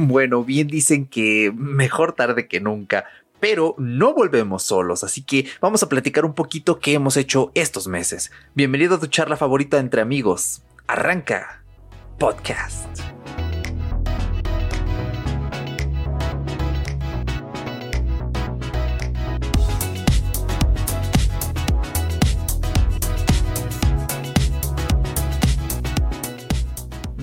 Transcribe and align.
Bueno, 0.00 0.44
bien 0.44 0.68
dicen 0.68 1.06
que 1.06 1.52
mejor 1.54 2.12
tarde 2.12 2.46
que 2.46 2.60
nunca, 2.60 3.04
pero 3.40 3.74
no 3.78 4.14
volvemos 4.14 4.62
solos, 4.62 5.02
así 5.02 5.22
que 5.22 5.46
vamos 5.60 5.82
a 5.82 5.88
platicar 5.88 6.24
un 6.24 6.34
poquito 6.34 6.78
qué 6.78 6.94
hemos 6.94 7.16
hecho 7.16 7.50
estos 7.54 7.88
meses. 7.88 8.30
Bienvenido 8.54 8.94
a 8.94 9.00
tu 9.00 9.08
charla 9.08 9.36
favorita 9.36 9.78
entre 9.78 10.00
amigos. 10.00 10.62
Arranca 10.86 11.64
podcast. 12.18 13.17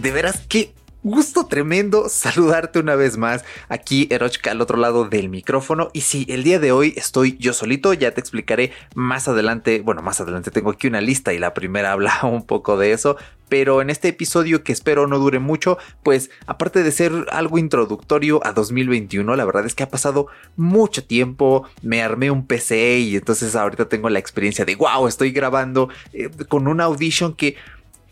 De 0.05 0.12
veras 0.12 0.45
que 0.48 0.72
gusto 1.02 1.48
tremendo 1.48 2.09
saludarte 2.09 2.77
una 2.77 2.94
vez 2.94 3.18
más 3.18 3.44
aquí 3.70 4.08
Erochka 4.12 4.52
al 4.52 4.62
otro 4.62 4.78
lado 4.78 5.05
del 5.05 5.30
micrófono. 5.30 5.90
Y 5.94 6.02
sí, 6.02 6.28
el 6.30 6.44
día 6.44 6.59
de 6.59 6.72
hoy 6.72 6.94
estoy 6.95 7.38
yo 7.40 7.54
solito, 7.54 7.91
ya 7.91 8.12
te 8.12 8.22
explicaré 8.22 8.72
más 8.94 9.28
adelante, 9.28 9.81
bueno, 9.81 10.04
más 10.04 10.22
adelante 10.22 10.52
tengo 10.52 10.70
aquí 10.70 10.86
una 10.86 11.02
lista 11.02 11.34
y 11.34 11.40
la 11.40 11.55
primera 11.55 11.91
habla 11.94 12.20
un 12.22 12.45
poco 12.45 12.78
de 12.78 12.91
eso, 12.91 13.18
pero 13.50 13.81
en 13.81 13.90
este 13.90 14.09
episodio 14.09 14.64
que 14.64 14.73
espero 14.73 15.08
no 15.08 15.18
dure 15.18 15.40
mucho, 15.40 15.80
pues 16.03 16.30
aparte 16.45 16.84
de 16.84 16.92
ser 16.92 17.25
algo 17.31 17.58
introductorio 17.58 18.45
a 18.45 18.52
2021, 18.52 19.36
la 19.36 19.45
verdad 19.45 19.66
es 19.66 19.73
que 19.73 19.81
ha 19.81 19.90
pasado 19.90 20.28
mucho 20.56 21.03
tiempo, 21.03 21.67
me 21.81 22.03
armé 22.03 22.30
un 22.30 22.45
PC 22.45 23.00
y 23.00 23.16
entonces 23.16 23.56
ahorita 23.56 23.90
tengo 23.90 24.12
la 24.12 24.19
experiencia 24.19 24.66
de 24.66 24.75
wow, 24.75 25.08
estoy 25.08 25.31
grabando 25.31 25.90
eh, 26.14 26.30
con 26.47 26.67
una 26.67 26.84
audition 26.84 27.34
que 27.34 27.56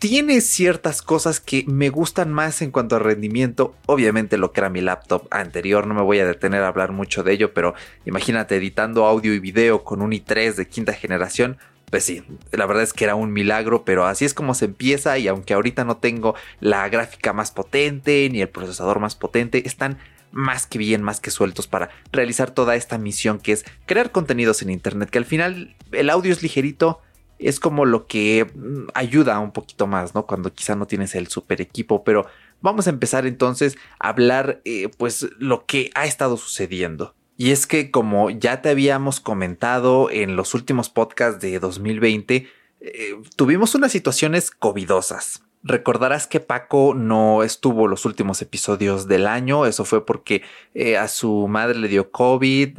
tiene 0.04 0.42
ciertas 0.42 1.00
cosas 1.00 1.40
que 1.40 1.64
me 1.66 1.88
gustan 1.88 2.30
más 2.30 2.60
en 2.60 2.70
cuanto 2.70 2.94
a 2.94 2.98
rendimiento. 2.98 3.74
Obviamente 3.86 4.36
lo 4.36 4.52
que 4.52 4.60
era 4.60 4.68
mi 4.68 4.82
laptop 4.82 5.26
anterior, 5.30 5.86
no 5.86 5.94
me 5.94 6.02
voy 6.02 6.18
a 6.18 6.26
detener 6.26 6.62
a 6.62 6.68
hablar 6.68 6.92
mucho 6.92 7.22
de 7.22 7.32
ello, 7.32 7.54
pero 7.54 7.72
imagínate 8.04 8.56
editando 8.56 9.06
audio 9.06 9.32
y 9.32 9.38
video 9.38 9.82
con 9.82 10.02
un 10.02 10.10
i3 10.10 10.56
de 10.56 10.68
quinta 10.68 10.92
generación. 10.92 11.56
Pues 11.90 12.04
sí, 12.04 12.22
la 12.52 12.66
verdad 12.66 12.82
es 12.82 12.92
que 12.92 13.04
era 13.04 13.14
un 13.14 13.32
milagro, 13.32 13.86
pero 13.86 14.04
así 14.04 14.26
es 14.26 14.34
como 14.34 14.52
se 14.52 14.66
empieza 14.66 15.16
y 15.16 15.26
aunque 15.26 15.54
ahorita 15.54 15.86
no 15.86 15.96
tengo 15.96 16.34
la 16.60 16.86
gráfica 16.90 17.32
más 17.32 17.50
potente 17.50 18.28
ni 18.30 18.42
el 18.42 18.50
procesador 18.50 19.00
más 19.00 19.14
potente, 19.14 19.66
están 19.66 19.96
más 20.32 20.66
que 20.66 20.76
bien, 20.76 21.02
más 21.02 21.20
que 21.20 21.30
sueltos 21.30 21.66
para 21.66 21.88
realizar 22.12 22.50
toda 22.50 22.76
esta 22.76 22.98
misión 22.98 23.38
que 23.38 23.52
es 23.52 23.64
crear 23.86 24.12
contenidos 24.12 24.60
en 24.60 24.68
Internet, 24.68 25.08
que 25.08 25.16
al 25.16 25.24
final 25.24 25.74
el 25.92 26.10
audio 26.10 26.30
es 26.30 26.42
ligerito, 26.42 27.00
es 27.44 27.60
como 27.60 27.84
lo 27.84 28.06
que 28.06 28.46
mm, 28.54 28.88
ayuda 28.94 29.38
un 29.38 29.52
poquito 29.52 29.86
más, 29.86 30.14
¿no? 30.14 30.26
Cuando 30.26 30.52
quizá 30.52 30.74
no 30.74 30.86
tienes 30.86 31.14
el 31.14 31.28
super 31.28 31.60
equipo, 31.60 32.02
pero 32.02 32.26
vamos 32.60 32.86
a 32.86 32.90
empezar 32.90 33.26
entonces 33.26 33.76
a 33.98 34.08
hablar, 34.08 34.62
eh, 34.64 34.88
pues, 34.96 35.28
lo 35.38 35.66
que 35.66 35.90
ha 35.94 36.06
estado 36.06 36.36
sucediendo. 36.36 37.14
Y 37.36 37.50
es 37.50 37.66
que 37.66 37.90
como 37.90 38.30
ya 38.30 38.62
te 38.62 38.70
habíamos 38.70 39.20
comentado 39.20 40.10
en 40.10 40.36
los 40.36 40.54
últimos 40.54 40.88
podcasts 40.88 41.40
de 41.40 41.58
2020, 41.58 42.48
eh, 42.80 43.16
tuvimos 43.36 43.74
unas 43.74 43.92
situaciones 43.92 44.50
covidosas. 44.50 45.42
Recordarás 45.62 46.26
que 46.26 46.40
Paco 46.40 46.94
no 46.94 47.42
estuvo 47.42 47.88
los 47.88 48.04
últimos 48.04 48.40
episodios 48.42 49.08
del 49.08 49.26
año, 49.26 49.66
eso 49.66 49.84
fue 49.84 50.04
porque 50.04 50.42
eh, 50.74 50.98
a 50.98 51.08
su 51.08 51.48
madre 51.48 51.78
le 51.78 51.88
dio 51.88 52.10
COVID, 52.10 52.78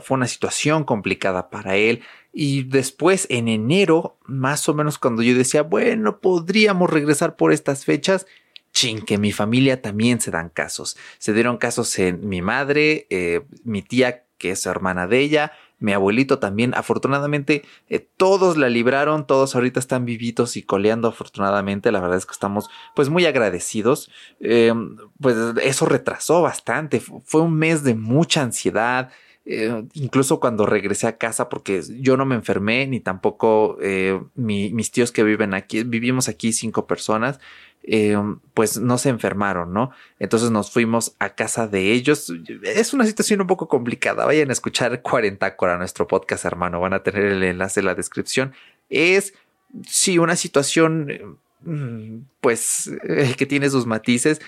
fue 0.00 0.14
una 0.16 0.26
situación 0.26 0.84
complicada 0.84 1.50
para 1.50 1.76
él, 1.76 2.02
y 2.32 2.64
después 2.64 3.26
en 3.30 3.48
enero, 3.48 4.16
más 4.24 4.68
o 4.68 4.74
menos 4.74 4.98
cuando 4.98 5.22
yo 5.22 5.36
decía, 5.36 5.62
bueno, 5.62 6.20
podríamos 6.20 6.88
regresar 6.90 7.36
por 7.36 7.52
estas 7.52 7.84
fechas, 7.84 8.26
chin, 8.72 9.02
que 9.02 9.18
mi 9.18 9.32
familia 9.32 9.82
también 9.82 10.20
se 10.20 10.30
dan 10.30 10.48
casos. 10.48 10.96
Se 11.18 11.32
dieron 11.32 11.58
casos 11.58 11.98
en 11.98 12.26
mi 12.28 12.40
madre, 12.40 13.06
eh, 13.10 13.42
mi 13.64 13.82
tía, 13.82 14.24
que 14.38 14.52
es 14.52 14.66
hermana 14.66 15.06
de 15.06 15.20
ella, 15.20 15.52
mi 15.78 15.92
abuelito 15.92 16.38
también. 16.38 16.74
Afortunadamente, 16.74 17.64
eh, 17.88 17.98
todos 18.16 18.56
la 18.56 18.68
libraron, 18.68 19.26
todos 19.26 19.54
ahorita 19.54 19.78
están 19.78 20.04
vivitos 20.04 20.56
y 20.56 20.62
coleando, 20.62 21.08
afortunadamente. 21.08 21.92
La 21.92 22.00
verdad 22.00 22.18
es 22.18 22.26
que 22.26 22.32
estamos 22.32 22.70
pues 22.94 23.08
muy 23.08 23.26
agradecidos. 23.26 24.10
Em, 24.40 24.96
pues 25.20 25.36
eso 25.62 25.86
retrasó 25.86 26.42
bastante. 26.42 27.00
Fue 27.00 27.42
un 27.42 27.54
mes 27.54 27.82
de 27.84 27.94
mucha 27.94 28.42
ansiedad. 28.42 29.10
Eh, 29.44 29.84
incluso 29.94 30.38
cuando 30.38 30.66
regresé 30.66 31.08
a 31.08 31.16
casa, 31.16 31.48
porque 31.48 31.82
yo 32.00 32.16
no 32.16 32.24
me 32.24 32.36
enfermé, 32.36 32.86
ni 32.86 33.00
tampoco 33.00 33.76
eh, 33.82 34.20
mis 34.34 34.92
tíos 34.92 35.10
que 35.10 35.24
viven 35.24 35.54
aquí, 35.54 35.82
vivimos 35.82 36.28
aquí 36.28 36.52
cinco 36.52 36.86
personas, 36.86 37.40
eh, 37.82 38.16
pues 38.54 38.78
no 38.78 38.98
se 38.98 39.08
enfermaron, 39.08 39.72
¿no? 39.72 39.90
Entonces 40.20 40.52
nos 40.52 40.70
fuimos 40.70 41.16
a 41.18 41.34
casa 41.34 41.66
de 41.66 41.92
ellos. 41.92 42.32
Es 42.62 42.92
una 42.92 43.04
situación 43.04 43.40
un 43.40 43.48
poco 43.48 43.66
complicada. 43.66 44.24
Vayan 44.24 44.50
a 44.50 44.52
escuchar 44.52 45.02
40 45.02 45.56
Cora, 45.56 45.76
nuestro 45.78 46.06
podcast, 46.06 46.44
hermano. 46.44 46.78
Van 46.80 46.94
a 46.94 47.02
tener 47.02 47.24
el 47.24 47.42
enlace 47.42 47.80
en 47.80 47.86
la 47.86 47.96
descripción. 47.96 48.52
Es, 48.88 49.34
sí, 49.88 50.18
una 50.18 50.36
situación 50.36 51.38
mm, 51.62 52.18
pues 52.40 52.92
que 53.36 53.46
tiene 53.46 53.68
sus 53.68 53.86
matices. 53.86 54.40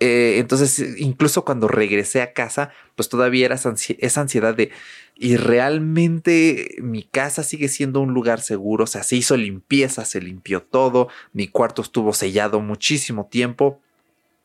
Eh, 0.00 0.38
entonces, 0.38 0.96
incluso 0.98 1.44
cuando 1.44 1.68
regresé 1.68 2.22
a 2.22 2.32
casa, 2.32 2.70
pues 2.96 3.10
todavía 3.10 3.44
era 3.44 3.56
esa 3.56 4.20
ansiedad 4.20 4.54
de, 4.54 4.70
y 5.14 5.36
realmente 5.36 6.76
mi 6.78 7.02
casa 7.02 7.42
sigue 7.42 7.68
siendo 7.68 8.00
un 8.00 8.14
lugar 8.14 8.40
seguro, 8.40 8.84
o 8.84 8.86
sea, 8.86 9.02
se 9.02 9.16
hizo 9.16 9.36
limpieza, 9.36 10.06
se 10.06 10.22
limpió 10.22 10.62
todo, 10.62 11.08
mi 11.34 11.46
cuarto 11.46 11.82
estuvo 11.82 12.14
sellado 12.14 12.60
muchísimo 12.60 13.26
tiempo 13.26 13.78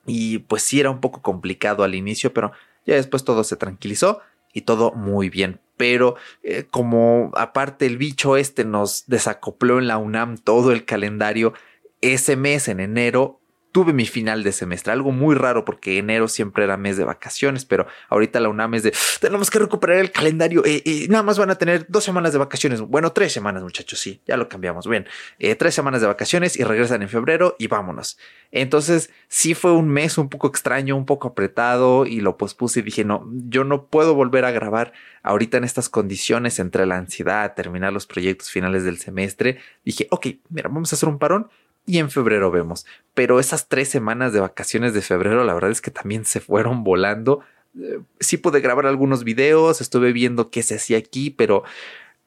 y 0.05 0.39
pues 0.39 0.63
sí 0.63 0.81
era 0.81 0.89
un 0.89 0.99
poco 0.99 1.21
complicado 1.21 1.85
al 1.85 1.95
inicio, 1.95 2.33
pero 2.33 2.51
ya 2.85 2.95
después 2.95 3.23
todo 3.23 3.45
se 3.45 3.55
tranquilizó 3.55 4.19
y 4.51 4.61
todo 4.61 4.91
muy 4.91 5.29
bien. 5.29 5.61
Pero 5.77 6.15
eh, 6.43 6.65
como 6.69 7.31
aparte 7.35 7.85
el 7.85 7.97
bicho 7.97 8.35
este 8.35 8.65
nos 8.65 9.05
desacopló 9.07 9.79
en 9.79 9.87
la 9.87 9.97
UNAM 9.97 10.37
todo 10.37 10.73
el 10.73 10.83
calendario, 10.83 11.53
ese 12.01 12.35
mes 12.35 12.67
en 12.67 12.81
enero 12.81 13.39
tuve 13.75 13.91
mi 13.91 14.05
final 14.05 14.41
de 14.41 14.53
semestre, 14.53 14.93
algo 14.93 15.11
muy 15.11 15.35
raro 15.35 15.65
porque 15.65 15.97
enero 15.97 16.29
siempre 16.29 16.63
era 16.63 16.77
mes 16.77 16.95
de 16.95 17.03
vacaciones, 17.03 17.65
pero 17.65 17.85
ahorita 18.07 18.39
la 18.39 18.47
UNAM 18.47 18.75
es 18.75 18.83
de 18.83 18.93
tenemos 19.19 19.49
que 19.49 19.59
recuperar 19.59 19.97
el 19.97 20.13
calendario 20.13 20.63
y 20.65 20.69
eh, 20.69 20.81
eh, 20.85 21.07
nada 21.09 21.23
más 21.23 21.37
van 21.37 21.49
a 21.49 21.55
tener 21.55 21.85
dos 21.89 22.05
semanas 22.05 22.31
de 22.31 22.39
vacaciones. 22.39 22.79
Bueno, 22.79 23.11
tres 23.11 23.33
semanas, 23.33 23.63
muchachos, 23.63 23.99
sí, 23.99 24.21
ya 24.25 24.37
lo 24.37 24.47
cambiamos. 24.47 24.87
Bien, 24.87 25.05
eh, 25.39 25.55
tres 25.55 25.75
semanas 25.75 25.99
de 25.99 26.07
vacaciones 26.07 26.57
y 26.57 26.63
regresan 26.63 27.01
en 27.01 27.09
febrero 27.09 27.57
y 27.59 27.67
vámonos. 27.67 28.17
Entonces, 28.53 29.09
sí 29.27 29.55
fue 29.55 29.73
un 29.73 29.89
mes 29.89 30.17
un 30.17 30.29
poco 30.29 30.47
extraño, 30.47 30.95
un 30.95 31.05
poco 31.05 31.27
apretado 31.27 32.05
y 32.05 32.21
lo 32.21 32.37
pospuse 32.37 32.79
y 32.79 32.83
dije, 32.83 33.03
no, 33.03 33.29
yo 33.49 33.65
no 33.65 33.87
puedo 33.87 34.15
volver 34.15 34.45
a 34.45 34.51
grabar 34.51 34.93
ahorita 35.21 35.57
en 35.57 35.65
estas 35.65 35.89
condiciones 35.89 36.59
entre 36.59 36.85
la 36.85 36.95
ansiedad, 36.95 37.53
terminar 37.55 37.91
los 37.91 38.07
proyectos 38.07 38.49
finales 38.49 38.85
del 38.85 38.99
semestre. 38.99 39.57
Dije, 39.83 40.07
ok, 40.11 40.27
mira, 40.47 40.69
vamos 40.69 40.93
a 40.93 40.95
hacer 40.95 41.09
un 41.09 41.19
parón 41.19 41.49
y 41.85 41.99
en 41.99 42.09
febrero 42.09 42.51
vemos. 42.51 42.85
Pero 43.13 43.39
esas 43.39 43.67
tres 43.67 43.89
semanas 43.89 44.33
de 44.33 44.39
vacaciones 44.39 44.93
de 44.93 45.01
febrero, 45.01 45.43
la 45.43 45.53
verdad 45.53 45.71
es 45.71 45.81
que 45.81 45.91
también 45.91 46.25
se 46.25 46.39
fueron 46.39 46.83
volando. 46.83 47.41
Eh, 47.79 47.99
sí 48.19 48.37
pude 48.37 48.61
grabar 48.61 48.85
algunos 48.87 49.23
videos, 49.23 49.81
estuve 49.81 50.11
viendo 50.11 50.49
qué 50.49 50.63
se 50.63 50.75
hacía 50.75 50.97
aquí, 50.97 51.29
pero 51.29 51.63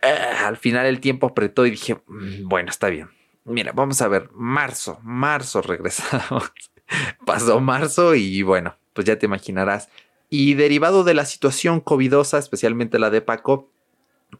eh, 0.03 0.07
al 0.09 0.57
final 0.57 0.87
el 0.87 1.01
tiempo 1.01 1.27
apretó 1.27 1.67
y 1.67 1.71
dije, 1.71 1.97
mm, 2.07 2.49
bueno, 2.49 2.71
está 2.71 2.89
bien. 2.89 3.11
Mira, 3.45 3.73
vamos 3.73 4.01
a 4.03 4.09
ver, 4.09 4.31
marzo, 4.33 5.01
marzo 5.03 5.63
regresamos. 5.63 6.53
Pasó 7.27 7.61
marzo 7.61 8.15
y 8.15 8.43
bueno, 8.43 8.77
pues 8.93 9.07
ya 9.07 9.19
te 9.19 9.27
imaginarás. 9.27 9.89
Y 10.31 10.55
derivado 10.55 11.05
de 11.05 11.15
la 11.15 11.25
situación 11.25 11.81
covidosa, 11.81 12.39
especialmente 12.39 12.99
la 12.99 13.11
de 13.11 13.23
Paco, 13.23 13.71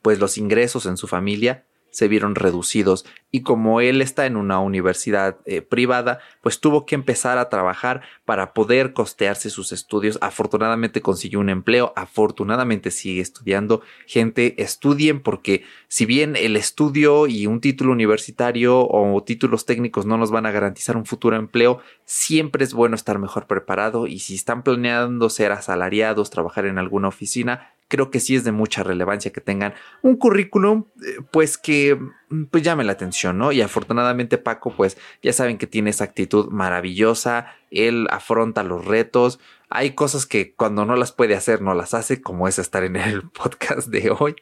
pues 0.03 0.19
los 0.19 0.37
ingresos 0.37 0.85
en 0.85 0.99
su 0.99 1.09
familia 1.09 1.65
se 1.99 2.07
vieron 2.07 2.37
reducidos 2.37 3.05
y 3.33 3.43
como 3.43 3.81
él 3.81 4.03
está 4.03 4.25
en 4.27 4.37
una 4.37 4.61
universidad 4.61 5.39
eh, 5.47 5.63
privada, 5.63 6.21
pues 6.43 6.61
tuvo 6.61 6.87
que 6.87 6.95
empezar 6.95 7.39
a 7.39 7.49
trabajar 7.49 8.03
para 8.25 8.55
poder 8.55 8.93
costearse 8.93 9.51
sus 9.51 9.73
estudios. 9.73 10.17
Afortunadamente 10.21 11.03
consiguió 11.03 11.41
un 11.41 11.49
empleo, 11.49 11.93
afortunadamente 11.97 12.93
sigue 12.93 13.21
estudiando. 13.21 13.83
Gente, 14.07 14.63
estudien 14.63 15.21
porque 15.21 15.65
si 15.89 16.07
bien 16.07 16.37
el 16.37 16.55
estudio 16.55 17.27
y 17.27 17.49
un 17.49 17.61
título 17.61 17.91
universitario 17.91 18.87
o 18.89 19.21
títulos 19.25 19.67
técnicos 19.67 20.07
no 20.07 20.19
nos 20.19 20.31
van 20.31 20.47
a 20.47 20.53
garantizar 20.53 20.97
un 20.97 21.05
futuro 21.05 21.35
empleo, 21.35 21.81
siempre 22.05 22.63
es 22.63 22.75
bueno 22.75 22.95
estar 22.95 23.19
mejor 23.19 23.49
preparado 23.49 24.07
y 24.07 24.21
si 24.21 24.37
están 24.37 24.63
planeando 24.63 25.31
ser 25.31 25.51
asalariados, 25.51 26.31
trabajar 26.31 26.65
en 26.65 26.79
alguna 26.79 27.09
oficina, 27.09 27.73
creo 27.89 28.11
que 28.11 28.21
sí 28.21 28.37
es 28.37 28.45
de 28.45 28.53
mucha 28.53 28.83
relevancia 28.83 29.33
que 29.33 29.41
tengan 29.41 29.75
un 30.03 30.17
currículum, 30.17 30.85
eh, 31.05 31.21
pues 31.31 31.59
que 31.59 31.99
mm, 32.29 32.45
pues 32.45 32.63
llame 32.63 32.85
la 32.85 32.93
atención, 32.93 33.39
¿no? 33.39 33.53
Y 33.53 33.61
afortunadamente 33.61 34.39
Paco, 34.39 34.73
pues 34.77 34.97
ya 35.23 35.33
saben 35.33 35.59
que 35.59 35.67
tiene 35.67 35.91
esa 35.91 36.05
actitud 36.05 36.49
maravillosa, 36.51 37.55
él 37.71 38.07
afronta 38.11 38.63
los 38.63 38.85
retos, 38.85 39.41
hay 39.71 39.91
cosas 39.91 40.25
que 40.25 40.55
cuando 40.55 40.87
no 40.87 40.97
las 40.97 41.13
puede 41.13 41.35
hacer, 41.35 41.61
no 41.61 41.75
las 41.75 41.93
hace, 41.93 42.23
como 42.23 42.49
es 42.49 42.59
estar 42.59 42.85
en 42.85 42.97
el 42.97 43.23
podcast 43.29 43.89
de 43.89 44.11
hoy. 44.19 44.35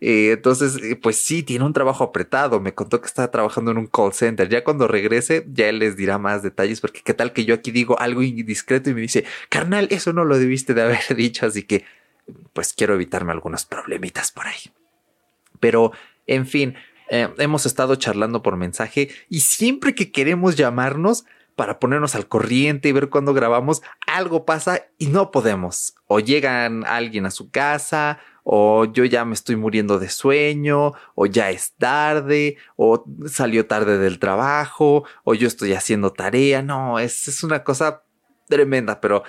Eh, 0.00 0.32
entonces, 0.32 0.76
eh, 0.82 0.96
pues 0.96 1.16
sí, 1.16 1.42
tiene 1.42 1.64
un 1.64 1.72
trabajo 1.72 2.02
apretado. 2.04 2.60
Me 2.60 2.74
contó 2.74 3.00
que 3.00 3.06
está 3.06 3.30
trabajando 3.30 3.70
en 3.70 3.78
un 3.78 3.86
call 3.86 4.12
center. 4.12 4.48
Ya 4.48 4.64
cuando 4.64 4.88
regrese, 4.88 5.46
ya 5.52 5.68
él 5.68 5.78
les 5.78 5.96
dirá 5.96 6.18
más 6.18 6.42
detalles, 6.42 6.80
porque 6.80 7.00
qué 7.04 7.14
tal 7.14 7.32
que 7.32 7.44
yo 7.44 7.54
aquí 7.54 7.70
digo 7.70 7.98
algo 8.00 8.22
indiscreto 8.22 8.90
y 8.90 8.94
me 8.94 9.02
dice, 9.02 9.24
carnal, 9.48 9.86
eso 9.90 10.12
no 10.12 10.24
lo 10.24 10.38
debiste 10.38 10.74
de 10.74 10.82
haber 10.82 11.02
dicho, 11.16 11.46
así 11.46 11.62
que, 11.62 11.84
pues 12.52 12.72
quiero 12.72 12.94
evitarme 12.94 13.32
algunos 13.32 13.64
problemitas 13.64 14.32
por 14.32 14.46
ahí. 14.46 14.72
Pero, 15.60 15.92
en 16.26 16.46
fin, 16.46 16.74
eh, 17.10 17.28
hemos 17.38 17.66
estado 17.66 17.96
charlando 17.96 18.42
por 18.42 18.56
mensaje 18.56 19.10
y 19.28 19.40
siempre 19.40 19.94
que 19.94 20.10
queremos 20.10 20.56
llamarnos, 20.56 21.24
para 21.56 21.78
ponernos 21.78 22.14
al 22.14 22.28
corriente 22.28 22.88
y 22.88 22.92
ver 22.92 23.10
cuándo 23.10 23.34
grabamos, 23.34 23.82
algo 24.06 24.44
pasa 24.44 24.86
y 24.98 25.06
no 25.06 25.30
podemos. 25.30 25.94
O 26.06 26.20
llegan 26.20 26.84
alguien 26.86 27.26
a 27.26 27.30
su 27.30 27.50
casa, 27.50 28.18
o 28.44 28.86
yo 28.86 29.04
ya 29.04 29.24
me 29.24 29.34
estoy 29.34 29.56
muriendo 29.56 29.98
de 29.98 30.08
sueño, 30.08 30.94
o 31.14 31.26
ya 31.26 31.50
es 31.50 31.74
tarde, 31.74 32.56
o 32.76 33.04
salió 33.26 33.66
tarde 33.66 33.98
del 33.98 34.18
trabajo, 34.18 35.04
o 35.24 35.34
yo 35.34 35.46
estoy 35.46 35.74
haciendo 35.74 36.12
tarea. 36.12 36.62
No, 36.62 36.98
es, 36.98 37.28
es 37.28 37.44
una 37.44 37.62
cosa 37.62 38.02
tremenda, 38.48 39.00
pero 39.00 39.22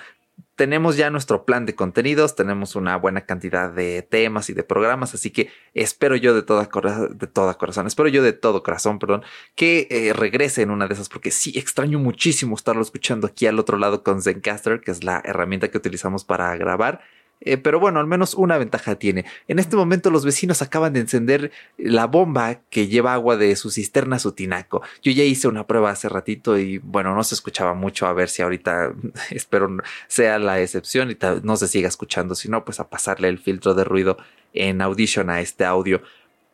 tenemos 0.56 0.96
ya 0.96 1.10
nuestro 1.10 1.44
plan 1.44 1.66
de 1.66 1.74
contenidos, 1.74 2.36
tenemos 2.36 2.76
una 2.76 2.96
buena 2.96 3.22
cantidad 3.22 3.70
de 3.70 4.02
temas 4.02 4.50
y 4.50 4.54
de 4.54 4.62
programas, 4.62 5.14
así 5.14 5.30
que 5.30 5.50
espero 5.74 6.16
yo 6.16 6.34
de 6.34 6.42
toda, 6.42 6.62
de 6.62 7.28
corazón, 7.56 7.86
espero 7.86 8.08
yo 8.08 8.22
de 8.22 8.32
todo 8.32 8.62
corazón, 8.62 8.98
perdón, 8.98 9.22
que 9.54 9.88
eh, 9.90 10.12
regrese 10.12 10.62
en 10.62 10.70
una 10.70 10.86
de 10.86 10.94
esas, 10.94 11.08
porque 11.08 11.30
sí 11.30 11.52
extraño 11.58 11.98
muchísimo 11.98 12.54
estarlo 12.54 12.82
escuchando 12.82 13.26
aquí 13.26 13.46
al 13.46 13.58
otro 13.58 13.78
lado 13.78 14.02
con 14.02 14.22
Zencaster, 14.22 14.80
que 14.80 14.90
es 14.90 15.02
la 15.02 15.20
herramienta 15.24 15.68
que 15.68 15.78
utilizamos 15.78 16.24
para 16.24 16.56
grabar. 16.56 17.00
Eh, 17.40 17.58
pero 17.58 17.78
bueno, 17.78 18.00
al 18.00 18.06
menos 18.06 18.34
una 18.34 18.56
ventaja 18.58 18.96
tiene. 18.96 19.26
En 19.48 19.58
este 19.58 19.76
momento 19.76 20.10
los 20.10 20.24
vecinos 20.24 20.62
acaban 20.62 20.92
de 20.94 21.00
encender 21.00 21.52
la 21.76 22.06
bomba 22.06 22.60
que 22.70 22.88
lleva 22.88 23.12
agua 23.12 23.36
de 23.36 23.54
su 23.56 23.70
cisterna 23.70 24.16
a 24.16 24.18
su 24.18 24.32
tinaco. 24.32 24.82
Yo 25.02 25.12
ya 25.12 25.24
hice 25.24 25.48
una 25.48 25.66
prueba 25.66 25.90
hace 25.90 26.08
ratito 26.08 26.58
y 26.58 26.78
bueno, 26.78 27.14
no 27.14 27.22
se 27.22 27.34
escuchaba 27.34 27.74
mucho. 27.74 28.06
A 28.06 28.12
ver 28.12 28.28
si 28.28 28.42
ahorita 28.42 28.94
espero 29.30 29.68
sea 30.08 30.38
la 30.38 30.60
excepción 30.60 31.10
y 31.10 31.18
no 31.42 31.56
se 31.56 31.68
siga 31.68 31.88
escuchando. 31.88 32.34
Si 32.34 32.48
no, 32.48 32.64
pues 32.64 32.80
a 32.80 32.88
pasarle 32.88 33.28
el 33.28 33.38
filtro 33.38 33.74
de 33.74 33.84
ruido 33.84 34.16
en 34.52 34.80
Audition 34.80 35.28
a 35.30 35.40
este 35.40 35.64
audio. 35.64 36.02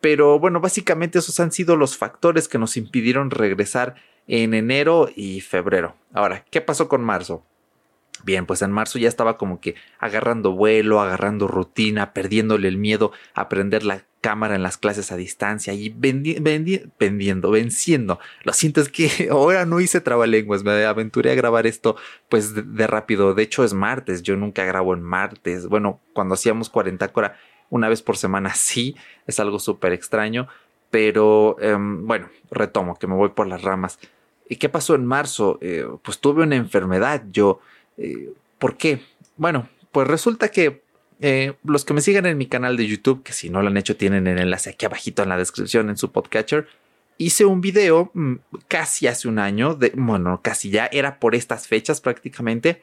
Pero 0.01 0.39
bueno, 0.39 0.59
básicamente 0.59 1.19
esos 1.19 1.39
han 1.39 1.51
sido 1.51 1.75
los 1.77 1.95
factores 1.95 2.47
que 2.47 2.57
nos 2.57 2.75
impidieron 2.75 3.29
regresar 3.29 3.95
en 4.27 4.53
enero 4.53 5.09
y 5.15 5.41
febrero. 5.41 5.95
Ahora, 6.11 6.43
¿qué 6.49 6.59
pasó 6.59 6.87
con 6.87 7.03
marzo? 7.03 7.45
Bien, 8.23 8.45
pues 8.45 8.61
en 8.61 8.71
marzo 8.71 8.99
ya 8.99 9.07
estaba 9.07 9.37
como 9.37 9.59
que 9.59 9.75
agarrando 9.99 10.51
vuelo, 10.51 11.01
agarrando 11.01 11.47
rutina, 11.47 12.13
perdiéndole 12.13 12.67
el 12.67 12.77
miedo 12.77 13.11
a 13.33 13.49
prender 13.49 13.83
la 13.83 14.03
cámara 14.21 14.55
en 14.55 14.61
las 14.61 14.77
clases 14.77 15.11
a 15.11 15.17
distancia 15.17 15.73
y 15.73 15.89
vendiendo, 15.89 17.51
venciendo. 17.51 18.19
Lo 18.43 18.53
siento, 18.53 18.79
es 18.79 18.89
que 18.89 19.27
ahora 19.31 19.65
no 19.65 19.79
hice 19.79 19.99
trabalenguas, 19.99 20.63
me 20.63 20.85
aventuré 20.85 21.31
a 21.31 21.35
grabar 21.35 21.67
esto 21.67 21.95
pues 22.29 22.53
de, 22.53 22.87
rápido. 22.87 23.33
De 23.33 23.43
hecho 23.43 23.63
es 23.63 23.73
martes, 23.73 24.21
yo 24.21 24.37
nunca 24.37 24.63
grabo 24.63 24.93
en 24.93 25.01
martes. 25.01 25.67
Bueno, 25.67 25.99
cuando 26.13 26.35
hacíamos 26.35 26.69
40 26.69 27.11
cora 27.11 27.37
una 27.69 27.89
vez 27.89 28.01
por 28.01 28.17
semana 28.17 28.53
sí, 28.55 28.95
es 29.25 29.39
algo 29.39 29.59
súper 29.59 29.91
extraño, 29.91 30.47
pero 30.91 31.57
em, 31.59 32.05
bueno, 32.05 32.29
retomo 32.51 32.97
que 32.97 33.07
me 33.07 33.15
voy 33.15 33.29
por 33.29 33.47
las 33.47 33.63
ramas. 33.63 33.99
¿Y 34.47 34.57
qué 34.57 34.69
pasó 34.69 34.95
en 34.95 35.05
marzo? 35.05 35.57
Eh, 35.61 35.87
pues 36.03 36.19
tuve 36.19 36.43
una 36.43 36.57
enfermedad, 36.57 37.23
yo 37.31 37.61
eh, 38.01 38.33
¿Por 38.59 38.77
qué? 38.77 39.01
Bueno, 39.37 39.69
pues 39.91 40.07
resulta 40.07 40.49
que 40.49 40.83
eh, 41.19 41.53
los 41.63 41.85
que 41.85 41.93
me 41.93 42.01
siguen 42.01 42.25
en 42.25 42.37
mi 42.37 42.47
canal 42.47 42.77
de 42.77 42.87
YouTube, 42.87 43.23
que 43.23 43.33
si 43.33 43.49
no 43.49 43.61
lo 43.61 43.67
han 43.67 43.77
hecho 43.77 43.95
tienen 43.95 44.27
el 44.27 44.39
enlace 44.39 44.71
aquí 44.71 44.85
abajito 44.85 45.21
en 45.21 45.29
la 45.29 45.37
descripción 45.37 45.89
en 45.89 45.97
su 45.97 46.11
podcatcher, 46.11 46.67
hice 47.17 47.45
un 47.45 47.61
video 47.61 48.09
mm, 48.13 48.35
casi 48.67 49.07
hace 49.07 49.27
un 49.27 49.37
año, 49.37 49.75
de, 49.75 49.91
bueno, 49.95 50.41
casi 50.41 50.71
ya 50.71 50.87
era 50.91 51.19
por 51.19 51.35
estas 51.35 51.67
fechas 51.67 52.01
prácticamente, 52.01 52.81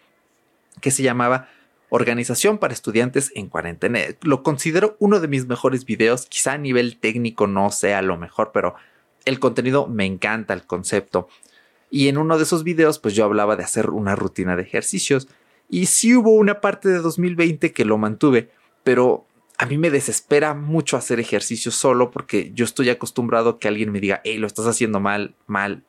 que 0.80 0.92
se 0.92 1.02
llamaba 1.02 1.48
Organización 1.90 2.58
para 2.58 2.74
Estudiantes 2.74 3.32
en 3.34 3.48
Cuarentena. 3.48 3.98
Lo 4.22 4.42
considero 4.44 4.96
uno 5.00 5.18
de 5.18 5.26
mis 5.26 5.46
mejores 5.46 5.84
videos, 5.84 6.26
quizá 6.26 6.52
a 6.52 6.58
nivel 6.58 6.98
técnico 6.98 7.46
no 7.48 7.70
sea 7.70 8.02
lo 8.02 8.16
mejor, 8.16 8.52
pero 8.52 8.76
el 9.24 9.40
contenido 9.40 9.88
me 9.88 10.04
encanta, 10.04 10.54
el 10.54 10.64
concepto. 10.64 11.28
Y 11.90 12.08
en 12.08 12.18
uno 12.18 12.36
de 12.36 12.44
esos 12.44 12.64
videos, 12.64 12.98
pues 12.98 13.14
yo 13.14 13.24
hablaba 13.24 13.56
de 13.56 13.64
hacer 13.64 13.90
una 13.90 14.14
rutina 14.14 14.56
de 14.56 14.62
ejercicios. 14.62 15.28
Y 15.68 15.86
sí 15.86 16.14
hubo 16.14 16.32
una 16.32 16.60
parte 16.60 16.88
de 16.88 16.98
2020 16.98 17.72
que 17.72 17.84
lo 17.84 17.98
mantuve, 17.98 18.50
pero 18.84 19.26
a 19.58 19.66
mí 19.66 19.76
me 19.76 19.90
desespera 19.90 20.54
mucho 20.54 20.96
hacer 20.96 21.18
ejercicio 21.18 21.72
solo 21.72 22.10
porque 22.10 22.52
yo 22.54 22.64
estoy 22.64 22.90
acostumbrado 22.90 23.50
a 23.50 23.58
que 23.58 23.68
alguien 23.68 23.90
me 23.90 24.00
diga, 24.00 24.20
hey, 24.24 24.38
lo 24.38 24.46
estás 24.46 24.66
haciendo 24.66 25.00
mal, 25.00 25.34
mal, 25.46 25.82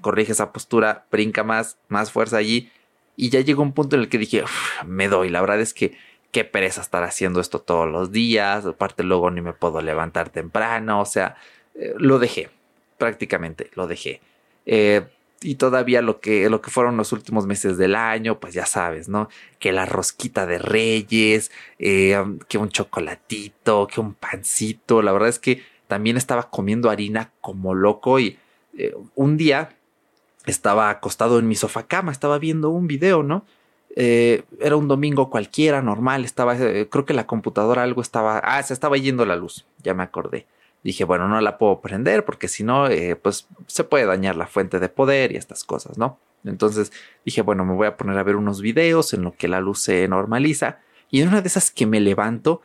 corrige 0.00 0.32
esa 0.32 0.52
postura, 0.52 1.06
brinca 1.10 1.42
más, 1.42 1.78
más 1.88 2.12
fuerza 2.12 2.36
allí. 2.36 2.70
Y 3.16 3.30
ya 3.30 3.40
llegó 3.40 3.62
un 3.62 3.72
punto 3.72 3.96
en 3.96 4.02
el 4.02 4.08
que 4.08 4.18
dije, 4.18 4.44
me 4.86 5.08
doy, 5.08 5.30
la 5.30 5.40
verdad 5.40 5.60
es 5.60 5.72
que 5.72 5.96
qué 6.32 6.44
pereza 6.44 6.80
estar 6.80 7.04
haciendo 7.04 7.40
esto 7.40 7.60
todos 7.60 7.88
los 7.88 8.10
días, 8.10 8.66
aparte 8.66 9.04
luego 9.04 9.30
ni 9.30 9.40
me 9.40 9.52
puedo 9.52 9.80
levantar 9.80 10.30
temprano, 10.30 11.00
o 11.00 11.06
sea, 11.06 11.36
eh, 11.76 11.94
lo 11.96 12.18
dejé, 12.18 12.50
prácticamente 12.98 13.70
lo 13.74 13.86
dejé. 13.86 14.20
Eh, 14.66 15.06
y 15.44 15.56
todavía 15.56 16.00
lo 16.02 16.20
que, 16.20 16.48
lo 16.48 16.60
que 16.60 16.70
fueron 16.70 16.96
los 16.96 17.12
últimos 17.12 17.46
meses 17.46 17.76
del 17.76 17.94
año, 17.94 18.40
pues 18.40 18.54
ya 18.54 18.66
sabes, 18.66 19.08
¿no? 19.08 19.28
Que 19.58 19.72
la 19.72 19.84
rosquita 19.84 20.46
de 20.46 20.58
reyes, 20.58 21.52
eh, 21.78 22.16
que 22.48 22.58
un 22.58 22.70
chocolatito, 22.70 23.86
que 23.86 24.00
un 24.00 24.14
pancito. 24.14 25.02
La 25.02 25.12
verdad 25.12 25.28
es 25.28 25.38
que 25.38 25.62
también 25.86 26.16
estaba 26.16 26.50
comiendo 26.50 26.88
harina 26.90 27.32
como 27.40 27.74
loco 27.74 28.18
y 28.18 28.38
eh, 28.78 28.94
un 29.14 29.36
día 29.36 29.76
estaba 30.46 30.90
acostado 30.90 31.38
en 31.38 31.46
mi 31.46 31.54
sofá 31.54 31.86
cama, 31.86 32.10
estaba 32.10 32.38
viendo 32.38 32.70
un 32.70 32.86
video, 32.86 33.22
¿no? 33.22 33.44
Eh, 33.96 34.42
era 34.60 34.76
un 34.76 34.88
domingo 34.88 35.30
cualquiera, 35.30 35.82
normal, 35.82 36.24
estaba, 36.24 36.56
creo 36.56 37.04
que 37.04 37.14
la 37.14 37.26
computadora 37.26 37.82
algo 37.82 38.02
estaba, 38.02 38.38
ah, 38.38 38.62
se 38.62 38.72
estaba 38.72 38.96
yendo 38.96 39.24
la 39.24 39.36
luz, 39.36 39.66
ya 39.82 39.94
me 39.94 40.02
acordé 40.02 40.46
dije, 40.84 41.04
bueno, 41.04 41.26
no 41.28 41.40
la 41.40 41.58
puedo 41.58 41.80
prender 41.80 42.24
porque 42.24 42.46
si 42.46 42.62
no, 42.62 42.88
eh, 42.88 43.16
pues 43.16 43.48
se 43.66 43.84
puede 43.84 44.04
dañar 44.04 44.36
la 44.36 44.46
fuente 44.46 44.78
de 44.78 44.88
poder 44.88 45.32
y 45.32 45.36
estas 45.36 45.64
cosas, 45.64 45.98
¿no? 45.98 46.18
Entonces 46.44 46.92
dije, 47.24 47.42
bueno, 47.42 47.64
me 47.64 47.74
voy 47.74 47.86
a 47.86 47.96
poner 47.96 48.18
a 48.18 48.22
ver 48.22 48.36
unos 48.36 48.60
videos 48.60 49.14
en 49.14 49.22
lo 49.22 49.34
que 49.34 49.48
la 49.48 49.60
luz 49.60 49.80
se 49.80 50.06
normaliza. 50.06 50.80
Y 51.10 51.22
en 51.22 51.28
una 51.28 51.40
de 51.40 51.48
esas 51.48 51.70
que 51.70 51.86
me 51.86 52.00
levanto 52.00 52.60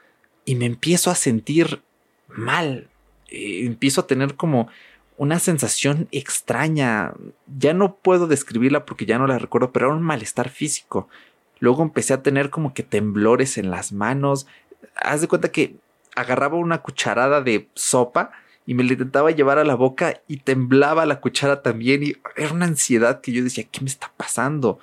y 0.45 0.55
me 0.55 0.65
empiezo 0.65 1.09
a 1.09 1.15
sentir 1.15 1.81
mal. 2.27 2.89
Eh, 3.29 3.65
empiezo 3.65 4.01
a 4.01 4.07
tener 4.07 4.35
como 4.35 4.67
una 5.17 5.39
sensación 5.39 6.07
extraña. 6.11 7.13
Ya 7.57 7.73
no 7.73 7.95
puedo 7.95 8.27
describirla 8.27 8.85
porque 8.85 9.05
ya 9.05 9.17
no 9.17 9.27
la 9.27 9.39
recuerdo, 9.39 9.71
pero 9.71 9.87
era 9.87 9.95
un 9.95 10.01
malestar 10.01 10.49
físico. 10.49 11.07
Luego 11.59 11.83
empecé 11.83 12.13
a 12.13 12.23
tener 12.23 12.49
como 12.49 12.73
que 12.73 12.83
temblores 12.83 13.57
en 13.57 13.69
las 13.69 13.91
manos. 13.91 14.47
Haz 14.95 15.21
de 15.21 15.27
cuenta 15.27 15.51
que 15.51 15.75
agarraba 16.15 16.57
una 16.57 16.81
cucharada 16.81 17.41
de 17.41 17.69
sopa 17.73 18.31
y 18.65 18.75
me 18.75 18.83
la 18.83 18.93
intentaba 18.93 19.31
llevar 19.31 19.57
a 19.57 19.63
la 19.63 19.75
boca 19.75 20.21
y 20.27 20.37
temblaba 20.37 21.05
la 21.05 21.21
cuchara 21.21 21.61
también 21.61 22.03
y 22.03 22.15
era 22.35 22.53
una 22.53 22.65
ansiedad 22.65 23.21
que 23.21 23.31
yo 23.31 23.43
decía, 23.43 23.65
¿qué 23.71 23.81
me 23.81 23.87
está 23.87 24.11
pasando? 24.15 24.79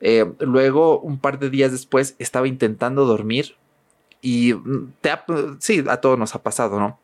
Eh, 0.00 0.24
luego, 0.40 1.00
un 1.00 1.18
par 1.18 1.38
de 1.38 1.50
días 1.50 1.72
después, 1.72 2.14
estaba 2.18 2.48
intentando 2.48 3.04
dormir 3.04 3.56
y 4.20 4.54
mm, 4.54 4.92
te 5.00 5.10
sí, 5.58 5.84
a 5.88 5.98
todos 5.98 6.18
nos 6.18 6.34
ha 6.34 6.42
pasado, 6.42 6.78
¿no? 6.78 6.98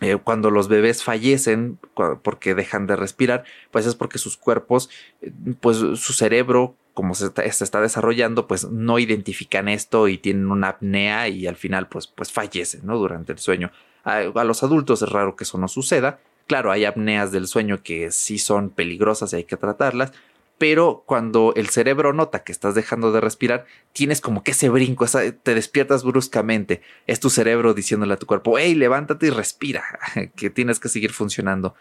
Eh, 0.00 0.16
cuando 0.22 0.50
los 0.50 0.68
bebés 0.68 1.04
fallecen 1.04 1.78
porque 2.22 2.54
dejan 2.54 2.86
de 2.86 2.96
respirar, 2.96 3.44
pues 3.70 3.86
es 3.86 3.94
porque 3.94 4.18
sus 4.18 4.36
cuerpos, 4.36 4.90
eh, 5.22 5.32
pues 5.60 5.78
su 5.78 6.12
cerebro 6.12 6.74
como 6.94 7.14
se 7.14 7.26
está, 7.26 7.80
desarrollando, 7.80 8.46
pues 8.46 8.70
no 8.70 9.00
identifican 9.00 9.68
esto 9.68 10.06
y 10.06 10.16
tienen 10.16 10.50
una 10.50 10.68
apnea 10.68 11.28
y 11.28 11.46
al 11.48 11.56
final 11.56 11.88
pues, 11.88 12.06
pues 12.06 12.30
fallecen, 12.30 12.82
¿no? 12.84 12.96
Durante 12.96 13.32
el 13.32 13.38
sueño. 13.38 13.72
A, 14.04 14.22
los 14.22 14.62
adultos 14.62 15.02
es 15.02 15.08
raro 15.08 15.34
que 15.34 15.44
eso 15.44 15.58
no 15.58 15.66
suceda. 15.66 16.20
Claro, 16.46 16.70
hay 16.70 16.84
apneas 16.84 17.32
del 17.32 17.48
sueño 17.48 17.82
que 17.82 18.12
sí 18.12 18.38
son 18.38 18.70
peligrosas 18.70 19.32
y 19.32 19.36
hay 19.36 19.44
que 19.44 19.56
tratarlas, 19.56 20.12
pero 20.56 21.02
cuando 21.04 21.52
el 21.56 21.68
cerebro 21.68 22.12
nota 22.12 22.44
que 22.44 22.52
estás 22.52 22.76
dejando 22.76 23.10
de 23.10 23.20
respirar, 23.20 23.64
tienes 23.92 24.20
como 24.20 24.44
que 24.44 24.52
ese 24.52 24.68
brinco, 24.68 25.06
te 25.06 25.54
despiertas 25.54 26.04
bruscamente. 26.04 26.80
Es 27.08 27.18
tu 27.18 27.28
cerebro 27.28 27.74
diciéndole 27.74 28.14
a 28.14 28.18
tu 28.18 28.26
cuerpo, 28.26 28.56
hey, 28.56 28.74
levántate 28.74 29.26
y 29.26 29.30
respira, 29.30 29.82
que 30.36 30.50
tienes 30.50 30.78
que 30.78 30.88
seguir 30.88 31.12
funcionando. 31.12 31.74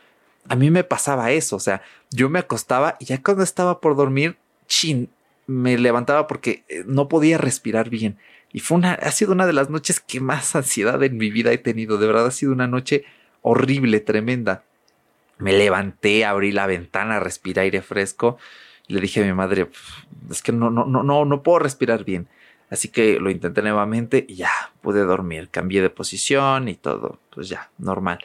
A 0.50 0.56
mí 0.56 0.72
me 0.72 0.84
pasaba 0.84 1.32
eso, 1.32 1.56
o 1.56 1.60
sea, 1.60 1.84
yo 2.10 2.30
me 2.30 2.40
acostaba 2.40 2.98
y 3.00 3.06
ya 3.06 3.22
cuando 3.22 3.44
estaba 3.44 3.80
por 3.80 3.96
dormir, 3.96 4.38
chin, 4.68 5.10
me 5.48 5.78
levantaba 5.78 6.28
porque 6.28 6.64
eh, 6.70 6.84
no 6.86 7.08
podía 7.08 7.38
respirar 7.38 7.90
bien. 7.90 8.18
Y 8.52 8.60
fue 8.60 8.78
una, 8.78 8.94
ha 8.94 9.12
sido 9.12 9.32
una 9.32 9.48
de 9.48 9.54
las 9.54 9.70
noches 9.70 10.00
que 10.00 10.20
más 10.20 10.56
ansiedad 10.56 11.02
en 11.04 11.18
mi 11.18 11.32
vida 11.32 11.52
he 11.52 11.58
tenido. 11.58 11.98
De 11.98 12.08
verdad 12.08 12.28
ha 12.28 12.32
sido 12.32 12.52
una 12.52 12.68
noche 12.68 13.04
horrible, 13.42 14.00
tremenda. 14.00 14.64
Me 15.40 15.54
levanté, 15.54 16.26
abrí 16.26 16.52
la 16.52 16.68
ventana, 16.68 17.20
respiré 17.20 17.62
aire 17.62 17.82
fresco 17.82 18.38
Y 18.88 18.94
le 18.94 19.02
dije 19.02 19.22
a 19.22 19.26
mi 19.26 19.34
madre, 19.34 19.70
es 20.30 20.42
que 20.42 20.52
no, 20.52 20.70
no, 20.70 20.86
no, 20.86 21.04
no, 21.04 21.26
no 21.26 21.44
puedo 21.44 21.60
respirar 21.60 22.06
bien. 22.06 22.28
Así 22.70 22.90
que 22.90 23.20
lo 23.20 23.30
intenté 23.30 23.62
nuevamente 23.62 24.26
y 24.28 24.36
ya 24.36 24.52
pude 24.82 25.02
dormir. 25.02 25.50
Cambié 25.50 25.82
de 25.82 25.90
posición 25.90 26.70
y 26.70 26.76
todo, 26.76 27.20
pues 27.32 27.50
ya, 27.50 27.70
normal. 27.78 28.20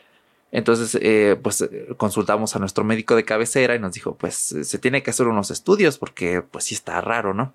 Entonces, 0.51 0.99
eh, 1.03 1.37
pues 1.43 1.69
consultamos 1.97 2.57
a 2.57 2.59
nuestro 2.59 2.83
médico 2.83 3.15
de 3.17 3.25
cabecera 3.25 3.75
y 3.75 3.79
nos 3.79 3.93
dijo, 3.93 4.15
pues 4.15 4.35
se 4.35 4.79
tiene 4.79 5.03
que 5.03 5.11
hacer 5.11 5.27
unos 5.27 5.51
estudios 5.51 5.99
porque 5.99 6.43
pues 6.43 6.65
sí 6.65 6.75
está 6.75 7.01
raro, 7.01 7.35
¿no? 7.35 7.53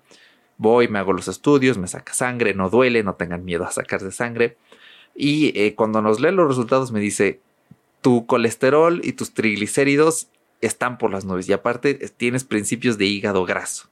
Voy, 0.58 0.86
me 0.86 1.00
hago 1.00 1.12
los 1.12 1.26
estudios, 1.26 1.76
me 1.76 1.88
saca 1.88 2.14
sangre, 2.14 2.54
no 2.54 2.70
duele, 2.70 3.02
no 3.02 3.14
tengan 3.14 3.44
miedo 3.44 3.64
a 3.64 3.72
sacarse 3.72 4.12
sangre. 4.12 4.56
Y 5.14 5.58
eh, 5.58 5.74
cuando 5.74 6.02
nos 6.02 6.20
lee 6.20 6.30
los 6.30 6.46
resultados 6.46 6.92
me 6.92 7.00
dice, 7.00 7.40
tu 8.00 8.26
colesterol 8.26 9.00
y 9.02 9.14
tus 9.14 9.34
triglicéridos 9.34 10.28
están 10.60 10.98
por 10.98 11.10
las 11.10 11.24
nubes 11.24 11.48
y 11.48 11.52
aparte 11.52 11.94
tienes 11.94 12.44
principios 12.44 12.98
de 12.98 13.06
hígado 13.06 13.44
graso. 13.44 13.88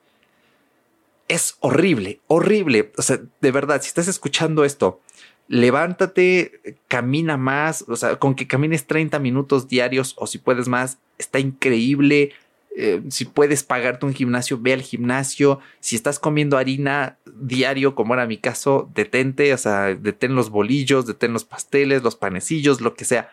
Es 1.29 1.57
horrible, 1.61 2.21
horrible. 2.27 2.93
O 2.97 3.03
sea, 3.03 3.21
de 3.41 3.51
verdad, 3.51 3.81
si 3.81 3.89
estás 3.89 4.09
escuchando 4.09 4.65
esto, 4.65 5.01
levántate, 5.49 6.77
camina 6.89 7.37
más, 7.37 7.85
o 7.89 7.97
sea, 7.97 8.17
con 8.17 8.35
que 8.35 8.47
camines 8.47 8.87
30 8.87 9.19
minutos 9.19 9.69
diarios 9.69 10.15
o 10.17 10.27
si 10.27 10.39
puedes 10.39 10.69
más, 10.69 10.99
está 11.19 11.39
increíble. 11.39 12.33
Eh, 12.75 13.03
si 13.11 13.27
puedes 13.27 13.63
pagarte 13.63 14.07
un 14.07 14.15
gimnasio, 14.15 14.59
ve 14.59 14.73
al 14.73 14.83
gimnasio. 14.83 15.61
Si 15.81 15.95
estás 15.95 16.19
comiendo 16.19 16.57
harina 16.57 17.19
diario, 17.27 17.95
como 17.95 18.15
era 18.15 18.27
mi 18.27 18.39
caso, 18.39 18.91
detente, 18.95 19.53
o 19.53 19.59
sea, 19.59 19.95
detén 19.95 20.35
los 20.35 20.49
bolillos, 20.49 21.07
detén 21.07 21.33
los 21.33 21.45
pasteles, 21.45 22.03
los 22.03 22.17
panecillos, 22.17 22.81
lo 22.81 22.95
que 22.95 23.05
sea. 23.05 23.31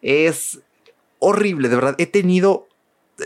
Es 0.00 0.60
horrible, 1.18 1.68
de 1.68 1.74
verdad. 1.74 1.96
He 1.98 2.06
tenido, 2.06 2.66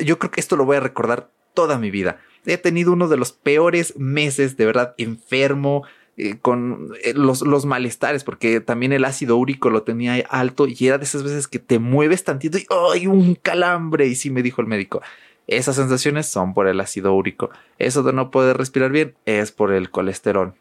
yo 0.04 0.18
creo 0.18 0.30
que 0.30 0.40
esto 0.40 0.56
lo 0.56 0.64
voy 0.64 0.78
a 0.78 0.80
recordar 0.80 1.30
toda 1.54 1.78
mi 1.78 1.90
vida. 1.90 2.20
He 2.44 2.58
tenido 2.58 2.92
uno 2.92 3.06
de 3.06 3.16
los 3.16 3.30
peores 3.30 3.96
meses, 3.96 4.56
de 4.56 4.66
verdad, 4.66 4.94
enfermo, 4.98 5.84
eh, 6.18 6.36
con 6.40 6.90
eh, 7.04 7.14
los, 7.14 7.40
los, 7.40 7.64
malestares, 7.64 8.22
porque 8.22 8.60
también 8.60 8.92
el 8.92 9.06
ácido 9.06 9.36
úrico 9.38 9.70
lo 9.70 9.82
tenía 9.82 10.14
alto 10.28 10.66
y 10.66 10.76
era 10.80 10.98
de 10.98 11.04
esas 11.04 11.22
veces 11.22 11.48
que 11.48 11.58
te 11.58 11.78
mueves 11.78 12.22
tantito 12.24 12.58
y 12.58 12.66
¡ay! 12.92 13.06
un 13.06 13.34
calambre. 13.34 14.06
Y 14.06 14.14
sí 14.14 14.28
me 14.30 14.42
dijo 14.42 14.60
el 14.60 14.66
médico, 14.66 15.00
esas 15.46 15.76
sensaciones 15.76 16.26
son 16.26 16.52
por 16.52 16.68
el 16.68 16.80
ácido 16.80 17.14
úrico. 17.14 17.50
Eso 17.78 18.02
de 18.02 18.12
no 18.12 18.30
poder 18.30 18.58
respirar 18.58 18.90
bien 18.90 19.14
es 19.24 19.52
por 19.52 19.72
el 19.72 19.90
colesterol. 19.90 20.54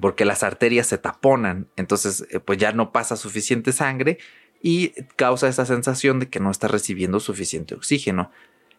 Porque 0.00 0.26
las 0.26 0.42
arterias 0.42 0.86
se 0.86 0.98
taponan, 0.98 1.68
entonces 1.76 2.26
eh, 2.30 2.38
pues 2.38 2.58
ya 2.58 2.72
no 2.72 2.92
pasa 2.92 3.16
suficiente 3.16 3.72
sangre 3.72 4.18
y 4.62 4.90
causa 5.16 5.48
esa 5.48 5.64
sensación 5.64 6.18
de 6.20 6.28
que 6.28 6.38
no 6.38 6.50
está 6.50 6.68
recibiendo 6.68 7.18
suficiente 7.18 7.74
oxígeno. 7.74 8.30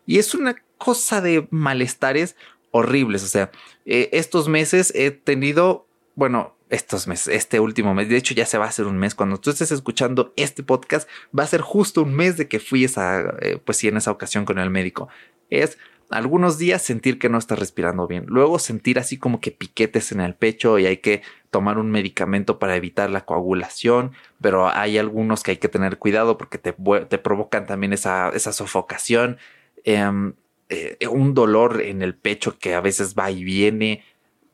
Y 0.06 0.20
es 0.20 0.36
una 0.36 0.56
cosa 0.78 1.22
de 1.22 1.48
malestares 1.50 2.36
horribles. 2.70 3.24
O 3.24 3.28
sea, 3.28 3.52
estos 3.86 4.48
meses 4.48 4.94
he 4.96 5.12
tenido, 5.12 5.87
bueno, 6.18 6.58
estos 6.72 7.08
meses, 7.08 7.28
este 7.28 7.60
último 7.60 7.94
mes, 7.94 8.10
de 8.10 8.18
hecho 8.18 8.34
ya 8.34 8.48
se 8.48 8.58
va 8.58 8.66
a 8.66 8.70
hacer 8.70 8.88
un 8.88 8.98
mes, 8.98 9.14
cuando 9.14 9.38
tú 9.38 9.52
estés 9.52 9.72
escuchando 9.72 10.34
este 10.36 10.64
podcast, 10.64 11.08
va 11.38 11.44
a 11.44 11.48
ser 11.48 11.62
justo 11.62 12.02
un 12.02 12.16
mes 12.16 12.38
de 12.38 12.48
que 12.48 12.60
fui 12.60 12.84
esa, 12.84 13.36
eh, 13.40 13.62
pues 13.64 13.78
sí, 13.78 13.88
en 13.88 13.98
esa 13.98 14.10
ocasión 14.10 14.44
con 14.44 14.58
el 14.58 14.72
médico. 14.72 15.10
Es 15.52 15.78
algunos 16.10 16.58
días 16.58 16.82
sentir 16.82 17.20
que 17.20 17.30
no 17.30 17.38
estás 17.38 17.60
respirando 17.60 18.08
bien, 18.08 18.26
luego 18.28 18.58
sentir 18.58 18.98
así 18.98 19.20
como 19.20 19.40
que 19.40 19.52
piquetes 19.52 20.12
en 20.12 20.20
el 20.20 20.34
pecho 20.34 20.80
y 20.80 20.88
hay 20.88 20.98
que 20.98 21.22
tomar 21.52 21.78
un 21.78 21.92
medicamento 21.92 22.58
para 22.58 22.76
evitar 22.76 23.12
la 23.12 23.24
coagulación, 23.24 24.14
pero 24.42 24.70
hay 24.70 24.98
algunos 24.98 25.44
que 25.44 25.52
hay 25.52 25.58
que 25.58 25.70
tener 25.70 26.00
cuidado 26.00 26.40
porque 26.40 26.58
te, 26.58 26.74
te 27.10 27.18
provocan 27.20 27.68
también 27.68 27.94
esa, 27.94 28.30
esa 28.30 28.54
sofocación, 28.54 29.38
em, 29.84 30.34
eh, 30.70 30.98
un 31.08 31.36
dolor 31.36 31.80
en 31.80 32.02
el 32.02 32.16
pecho 32.16 32.58
que 32.58 32.74
a 32.74 32.82
veces 32.82 33.14
va 33.14 33.30
y 33.30 33.44
viene. 33.44 34.04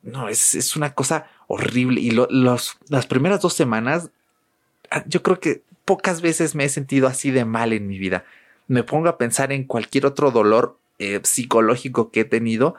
No, 0.02 0.28
es, 0.28 0.54
es 0.56 0.76
una 0.76 0.94
cosa 0.94 1.28
horrible. 1.54 2.02
Y 2.02 2.12
los, 2.12 2.78
las 2.90 3.06
primeras 3.08 3.42
dos 3.42 3.54
semanas, 3.54 4.10
ah, 4.90 5.04
yo 5.08 5.22
creo 5.24 5.40
que 5.40 5.64
pocas 5.86 6.22
veces 6.22 6.56
me 6.56 6.66
he 6.66 6.70
sentido 6.70 7.08
así 7.08 7.32
de 7.32 7.46
mal 7.46 7.74
en 7.74 7.88
mi 7.88 7.98
vida. 7.98 8.26
Me 8.68 8.84
pongo 8.84 9.10
a 9.10 9.18
pensar 9.18 9.52
en 9.52 9.66
cualquier 9.66 10.06
otro 10.06 10.32
dolor 10.32 10.80
eh, 11.00 11.20
psicológico 11.24 12.12
que 12.12 12.22
he 12.22 12.26
tenido 12.26 12.76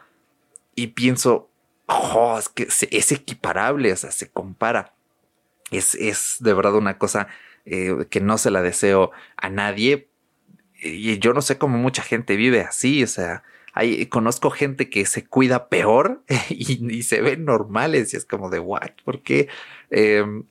y 0.75 0.89
pienso, 0.89 1.49
oh, 1.87 2.37
es 2.39 2.49
que 2.49 2.69
es 2.91 3.13
equiparable, 3.13 3.93
o 3.93 3.97
sea, 3.97 4.11
se 4.11 4.29
compara. 4.31 4.95
Es, 5.71 5.95
es 5.95 6.37
de 6.41 6.55
verdad 6.55 6.75
una 6.75 6.99
cosa 6.99 7.29
eh, 7.65 8.07
que 8.11 8.21
no 8.21 8.39
se 8.39 8.51
la 8.51 8.63
deseo 8.63 9.13
a 9.37 9.51
nadie. 9.51 10.09
Y 10.83 11.19
yo 11.19 11.33
no 11.33 11.43
sé 11.43 11.59
cómo 11.59 11.79
mucha 11.79 12.03
gente 12.03 12.37
vive 12.37 12.61
así, 12.61 13.03
o 13.05 13.07
sea, 13.07 13.43
hay, 13.75 14.07
conozco 14.07 14.51
gente 14.51 14.89
que 14.89 15.05
se 15.05 15.27
cuida 15.27 15.69
peor 15.69 16.23
y, 16.49 17.03
se 17.03 17.21
ven 17.21 17.45
normales 17.45 18.15
y 18.15 18.17
es 18.17 18.25
como 18.25 18.49
de 18.49 18.61
what, 18.61 18.93
¿por 19.05 19.23
qué? 19.23 19.49
Em, 19.91 20.45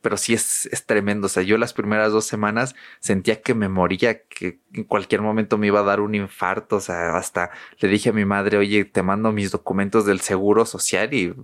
pero 0.00 0.16
sí 0.16 0.34
es, 0.34 0.66
es, 0.72 0.86
tremendo. 0.86 1.26
O 1.26 1.28
sea, 1.28 1.42
yo 1.42 1.58
las 1.58 1.74
primeras 1.74 2.12
dos 2.12 2.24
semanas 2.24 2.74
sentía 3.00 3.42
que 3.42 3.54
me 3.54 3.68
moría, 3.68 4.22
que 4.22 4.60
en 4.72 4.84
cualquier 4.84 5.20
momento 5.20 5.58
me 5.58 5.66
iba 5.66 5.80
a 5.80 5.84
dar 5.84 6.00
un 6.00 6.14
infarto. 6.14 6.76
O 6.76 6.80
sea, 6.80 7.16
hasta 7.16 7.50
le 7.78 7.88
dije 7.88 8.10
a 8.10 8.12
mi 8.12 8.24
madre, 8.24 8.56
oye, 8.56 8.84
te 8.84 9.02
mando 9.02 9.32
mis 9.32 9.50
documentos 9.50 10.06
del 10.06 10.20
seguro 10.20 10.64
social 10.64 11.12
y 11.12 11.34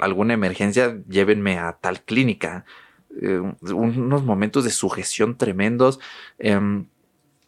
alguna 0.00 0.34
emergencia, 0.34 0.96
llévenme 1.08 1.58
a 1.58 1.72
tal 1.72 2.02
clínica. 2.02 2.64
Eh, 3.20 3.40
unos 3.62 4.24
momentos 4.24 4.64
de 4.64 4.70
sujeción 4.70 5.36
tremendos. 5.36 6.00
Eh, 6.38 6.58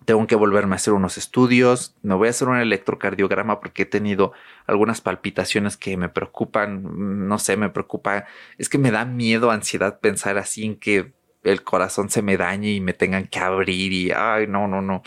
tengo 0.06 0.26
que 0.26 0.36
volverme 0.36 0.74
a 0.74 0.76
hacer 0.76 0.94
unos 0.94 1.18
estudios, 1.18 1.96
me 2.02 2.14
voy 2.14 2.28
a 2.28 2.30
hacer 2.30 2.48
un 2.48 2.56
electrocardiograma 2.56 3.60
porque 3.60 3.82
he 3.82 3.86
tenido 3.86 4.32
algunas 4.66 5.00
palpitaciones 5.00 5.76
que 5.76 5.96
me 5.96 6.08
preocupan, 6.08 7.28
no 7.28 7.38
sé, 7.38 7.56
me 7.56 7.70
preocupa, 7.70 8.24
es 8.56 8.68
que 8.68 8.78
me 8.78 8.92
da 8.92 9.04
miedo, 9.04 9.50
ansiedad 9.50 9.98
pensar 10.00 10.38
así 10.38 10.64
en 10.64 10.76
que 10.76 11.12
el 11.42 11.62
corazón 11.64 12.08
se 12.08 12.22
me 12.22 12.36
dañe 12.36 12.70
y 12.72 12.80
me 12.80 12.92
tengan 12.92 13.26
que 13.26 13.40
abrir 13.40 13.92
y, 13.92 14.12
ay, 14.12 14.46
no, 14.46 14.68
no, 14.68 14.80
no. 14.80 15.02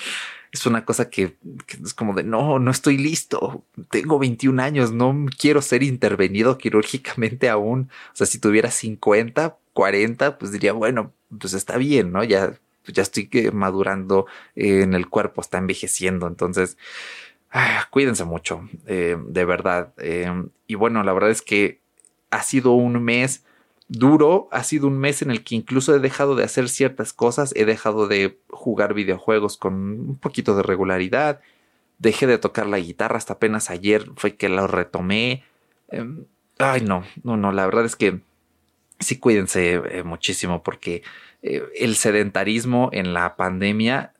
Es 0.51 0.65
una 0.65 0.83
cosa 0.83 1.09
que, 1.09 1.37
es 1.83 1.93
como 1.93 2.13
de, 2.13 2.23
no, 2.23 2.59
no 2.59 2.71
estoy 2.71 2.97
listo, 2.97 3.65
tengo 3.91 4.19
21 4.19 4.61
años, 4.61 4.91
no 4.91 5.25
quiero 5.37 5.61
ser 5.61 5.81
intervenido 5.83 6.57
quirúrgicamente 6.57 7.49
aún. 7.49 7.89
O 8.13 8.15
sea, 8.15 8.27
si 8.27 8.39
tuviera 8.39 8.69
50, 8.69 9.57
40, 9.73 10.37
pues 10.37 10.51
diría, 10.51 10.73
bueno, 10.73 11.13
pues 11.39 11.53
está 11.53 11.77
bien, 11.77 12.11
¿no? 12.11 12.23
Ya 12.23 12.53
pues 12.89 12.95
ya 12.95 13.03
estoy 13.03 13.29
madurando 13.53 14.25
en 14.55 14.95
el 14.95 15.09
cuerpo, 15.09 15.41
está 15.41 15.59
envejeciendo. 15.59 16.27
Entonces, 16.27 16.77
ah, 17.51 17.87
cuídense 17.91 18.25
mucho, 18.25 18.67
eh, 18.87 19.15
de 19.27 19.45
verdad. 19.45 19.93
Eh, 19.97 20.31
y 20.65 20.75
bueno, 20.75 21.03
la 21.03 21.13
verdad 21.13 21.29
es 21.29 21.43
que 21.43 21.81
ha 22.31 22.41
sido 22.41 22.71
un 22.71 23.03
mes 23.03 23.45
duro, 23.89 24.49
ha 24.51 24.63
sido 24.63 24.87
un 24.87 24.97
mes 24.97 25.21
en 25.21 25.29
el 25.29 25.43
que 25.43 25.55
incluso 25.55 25.95
he 25.95 25.99
dejado 25.99 26.35
de 26.35 26.43
hacer 26.43 26.67
ciertas 26.69 27.13
cosas, 27.13 27.53
he 27.55 27.65
dejado 27.65 28.07
de 28.07 28.39
jugar 28.49 28.93
videojuegos 28.95 29.57
con 29.57 29.73
un 29.73 30.17
poquito 30.17 30.55
de 30.55 30.63
regularidad, 30.63 31.41
dejé 31.99 32.25
de 32.25 32.39
tocar 32.39 32.65
la 32.65 32.79
guitarra 32.79 33.17
hasta 33.17 33.33
apenas 33.33 33.69
ayer 33.69 34.05
fue 34.15 34.35
que 34.35 34.49
lo 34.49 34.65
retomé. 34.67 35.43
Em, 35.89 36.25
ay, 36.57 36.81
no, 36.81 37.03
no, 37.23 37.37
no, 37.37 37.51
la 37.51 37.65
verdad 37.65 37.85
es 37.85 37.95
que 37.95 38.21
sí 38.99 39.17
cuídense 39.17 39.75
eh, 39.75 40.03
muchísimo 40.03 40.63
porque 40.63 41.03
eh, 41.41 41.63
el 41.77 41.95
sedentarismo 41.95 42.89
en 42.91 43.13
la 43.13 43.35
pandemia. 43.35 44.13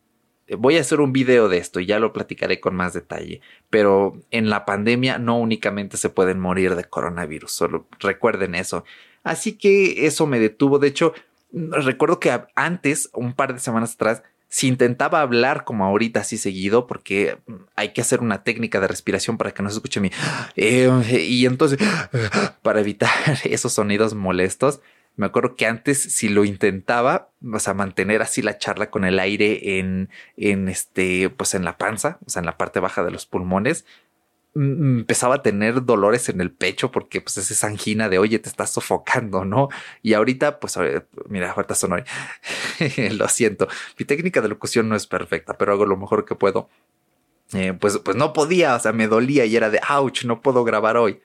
Eh, 0.48 0.56
voy 0.56 0.78
a 0.78 0.82
hacer 0.82 1.02
un 1.02 1.12
video 1.12 1.50
de 1.50 1.58
esto 1.58 1.80
y 1.80 1.86
ya 1.86 2.00
lo 2.00 2.14
platicaré 2.14 2.60
con 2.60 2.76
más 2.76 2.94
detalle, 2.94 3.42
pero 3.70 4.20
en 4.32 4.50
la 4.50 4.66
pandemia 4.66 5.18
no 5.20 5.38
únicamente 5.38 5.98
se 5.98 6.10
pueden 6.10 6.40
morir 6.40 6.76
de 6.76 6.86
coronavirus, 6.86 7.52
solo 7.52 7.88
recuerden 8.00 8.56
eso. 8.56 8.84
Así 9.24 9.58
que 9.58 10.06
eso 10.06 10.26
me 10.26 10.40
detuvo. 10.40 10.80
De 10.80 10.88
hecho, 10.88 11.14
recuerdo 11.52 12.20
que 12.20 12.32
antes, 12.56 13.10
un 13.14 13.34
par 13.34 13.54
de 13.54 13.60
semanas 13.60 13.96
atrás, 13.96 14.24
si 14.50 14.68
intentaba 14.68 15.22
hablar 15.22 15.64
como 15.64 15.86
ahorita 15.86 16.22
así 16.22 16.38
seguido, 16.38 16.88
porque 16.88 17.38
hay 17.76 17.94
que 17.94 18.02
hacer 18.02 18.20
una 18.20 18.44
técnica 18.44 18.80
de 18.80 18.88
respiración 18.88 19.38
para 19.38 19.52
que 19.52 19.62
no 19.62 19.70
se 19.70 19.76
escuche 19.76 20.02
mi... 20.02 20.12
Eh, 20.56 20.90
y 21.28 21.46
entonces, 21.46 21.80
para 22.64 22.80
evitar 22.80 23.10
esos 23.44 23.74
sonidos 23.74 24.16
molestos, 24.16 24.82
me 25.16 25.28
acuerdo 25.28 25.56
que 25.56 25.68
antes, 25.68 26.02
si 26.02 26.30
lo 26.30 26.46
intentaba, 26.46 27.30
o 27.52 27.60
sea, 27.60 27.74
mantener 27.74 28.22
así 28.22 28.42
la 28.42 28.58
charla 28.58 28.90
con 28.90 29.06
el 29.06 29.20
aire 29.20 29.78
en, 29.78 30.10
en 30.38 30.70
este, 30.70 31.30
pues 31.30 31.54
en 31.54 31.66
la 31.66 31.78
panza, 31.78 32.20
o 32.26 32.30
sea, 32.30 32.40
en 32.40 32.46
la 32.46 32.58
parte 32.58 32.80
baja 32.80 33.04
de 33.04 33.12
los 33.12 33.26
pulmones, 33.26 33.86
empezaba 34.56 35.36
a 35.36 35.42
tener 35.44 35.86
dolores 35.86 36.28
en 36.30 36.42
el 36.42 36.52
pecho 36.52 36.92
porque 36.92 37.22
pues 37.22 37.38
es 37.38 37.52
esa 37.52 37.68
angina 37.68 38.10
de 38.10 38.18
oye 38.18 38.40
te 38.40 38.50
estás 38.50 38.72
sofocando, 38.72 39.46
¿no? 39.46 39.70
Y 40.02 40.14
ahorita 40.14 40.60
pues 40.60 40.78
mira, 41.28 41.52
ahorita 41.52 41.76
sonó, 41.76 41.98
lo 43.12 43.28
siento, 43.30 43.68
mi 43.98 44.06
técnica 44.06 44.42
de 44.42 44.50
locución 44.50 44.90
no 44.90 44.96
es 44.96 45.08
perfecta, 45.08 45.58
pero 45.58 45.74
hago 45.74 45.86
lo 45.86 45.98
mejor 45.98 46.26
que 46.26 46.36
puedo. 46.36 46.70
Eh, 47.54 47.74
pues, 47.74 47.98
pues 48.00 48.16
no 48.16 48.34
podía, 48.34 48.76
o 48.76 48.80
sea, 48.80 48.92
me 48.92 49.08
dolía 49.08 49.46
y 49.46 49.56
era 49.56 49.70
de 49.70 49.80
ouch, 49.90 50.24
no 50.26 50.42
puedo 50.42 50.64
grabar 50.64 50.98
hoy. 50.98 51.22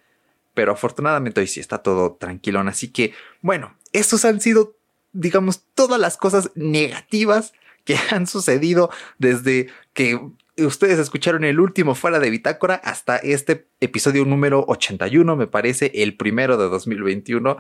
Pero 0.55 0.73
afortunadamente 0.73 1.41
hoy 1.41 1.47
sí 1.47 1.61
está 1.61 1.79
todo 1.79 2.15
tranquilón. 2.15 2.69
Así 2.69 2.89
que, 2.89 3.13
bueno, 3.43 3.77
esos 3.93 4.25
han 4.25 4.41
sido, 4.41 4.77
digamos, 5.13 5.65
todas 5.75 6.01
las 6.01 6.17
cosas 6.17 6.51
negativas 6.55 7.53
que 7.85 7.97
han 8.11 8.27
sucedido 8.27 8.91
desde 9.19 9.69
que 9.93 10.19
ustedes 10.59 10.99
escucharon 10.99 11.45
el 11.45 11.61
último 11.61 11.95
fuera 11.95 12.19
de 12.19 12.31
Bitácora 12.31 12.75
hasta 12.77 13.17
este 13.17 13.67
episodio 13.81 14.25
número 14.25 14.65
81, 14.69 15.37
me 15.37 15.47
parece, 15.47 15.91
el 15.95 16.17
primero 16.17 16.57
de 16.57 16.69
2021. 16.69 17.57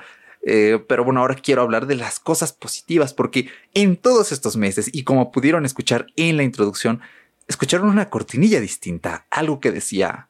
Eh, 0.46 0.84
pero 0.86 1.04
bueno, 1.04 1.20
ahora 1.20 1.36
quiero 1.36 1.62
hablar 1.62 1.86
de 1.86 1.96
las 1.96 2.20
cosas 2.20 2.52
positivas 2.52 3.14
porque 3.14 3.48
en 3.72 3.96
todos 3.96 4.30
estos 4.30 4.56
meses 4.56 4.90
y 4.92 5.04
como 5.04 5.32
pudieron 5.32 5.64
escuchar 5.64 6.06
en 6.16 6.36
la 6.36 6.42
introducción, 6.42 7.00
escucharon 7.48 7.88
una 7.88 8.10
cortinilla 8.10 8.60
distinta, 8.60 9.26
algo 9.30 9.58
que 9.58 9.72
decía 9.72 10.28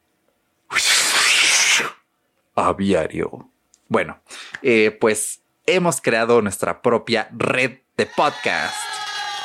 aviario. 2.54 3.50
Bueno, 3.88 4.20
eh, 4.62 4.96
pues 5.00 5.42
hemos 5.66 6.00
creado 6.00 6.40
nuestra 6.42 6.80
propia 6.80 7.28
red 7.32 7.78
de 7.96 8.06
podcast. 8.06 8.76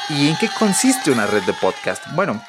¿Y 0.10 0.30
en 0.30 0.38
qué 0.38 0.50
consiste 0.58 1.12
una 1.12 1.28
red 1.28 1.44
de 1.44 1.54
podcast? 1.54 2.04
Bueno, 2.14 2.42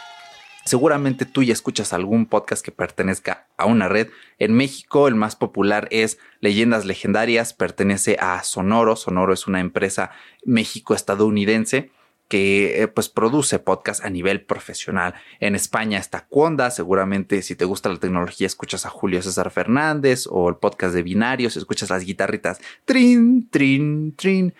seguramente 0.64 1.24
tú 1.24 1.42
ya 1.42 1.52
escuchas 1.52 1.92
algún 1.92 2.26
podcast 2.26 2.64
que 2.64 2.72
pertenezca 2.72 3.46
a 3.56 3.66
una 3.66 3.88
red. 3.88 4.08
En 4.38 4.54
México 4.54 5.08
el 5.08 5.14
más 5.14 5.36
popular 5.36 5.88
es 5.90 6.18
Leyendas 6.40 6.84
Legendarias, 6.84 7.52
pertenece 7.52 8.16
a 8.20 8.42
Sonoro. 8.42 8.96
Sonoro 8.96 9.32
es 9.32 9.46
una 9.46 9.60
empresa 9.60 10.10
México-estadounidense 10.44 11.90
que 12.28 12.80
eh, 12.80 12.86
pues 12.86 13.08
produce 13.08 13.58
podcast 13.58 14.04
a 14.04 14.08
nivel 14.08 14.42
profesional. 14.42 15.14
En 15.40 15.56
España 15.56 15.98
está 15.98 16.26
Cuonda, 16.26 16.70
seguramente 16.70 17.42
si 17.42 17.56
te 17.56 17.64
gusta 17.64 17.88
la 17.88 17.98
tecnología 17.98 18.46
escuchas 18.46 18.86
a 18.86 18.90
Julio 18.90 19.20
César 19.20 19.50
Fernández 19.50 20.28
o 20.30 20.48
el 20.48 20.54
podcast 20.54 20.94
de 20.94 21.02
binarios, 21.02 21.56
escuchas 21.56 21.90
las 21.90 22.04
guitarritas 22.04 22.60
trin, 22.84 23.48
trin, 23.50 24.14
trin. 24.14 24.54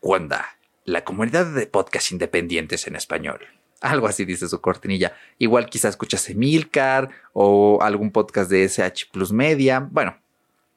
Cuonda, 0.00 0.56
la 0.86 1.04
comunidad 1.04 1.46
de 1.46 1.66
podcast 1.66 2.12
independientes 2.12 2.86
en 2.86 2.96
español. 2.96 3.40
Algo 3.82 4.06
así 4.06 4.24
dice 4.24 4.48
su 4.48 4.60
cortinilla. 4.60 5.12
Igual 5.38 5.68
quizás 5.68 5.90
escuchas 5.90 6.30
Emilcar 6.30 7.10
o 7.32 7.80
algún 7.82 8.12
podcast 8.12 8.50
de 8.50 8.64
SH 8.64 9.08
Plus 9.12 9.32
Media. 9.32 9.80
Bueno, 9.90 10.16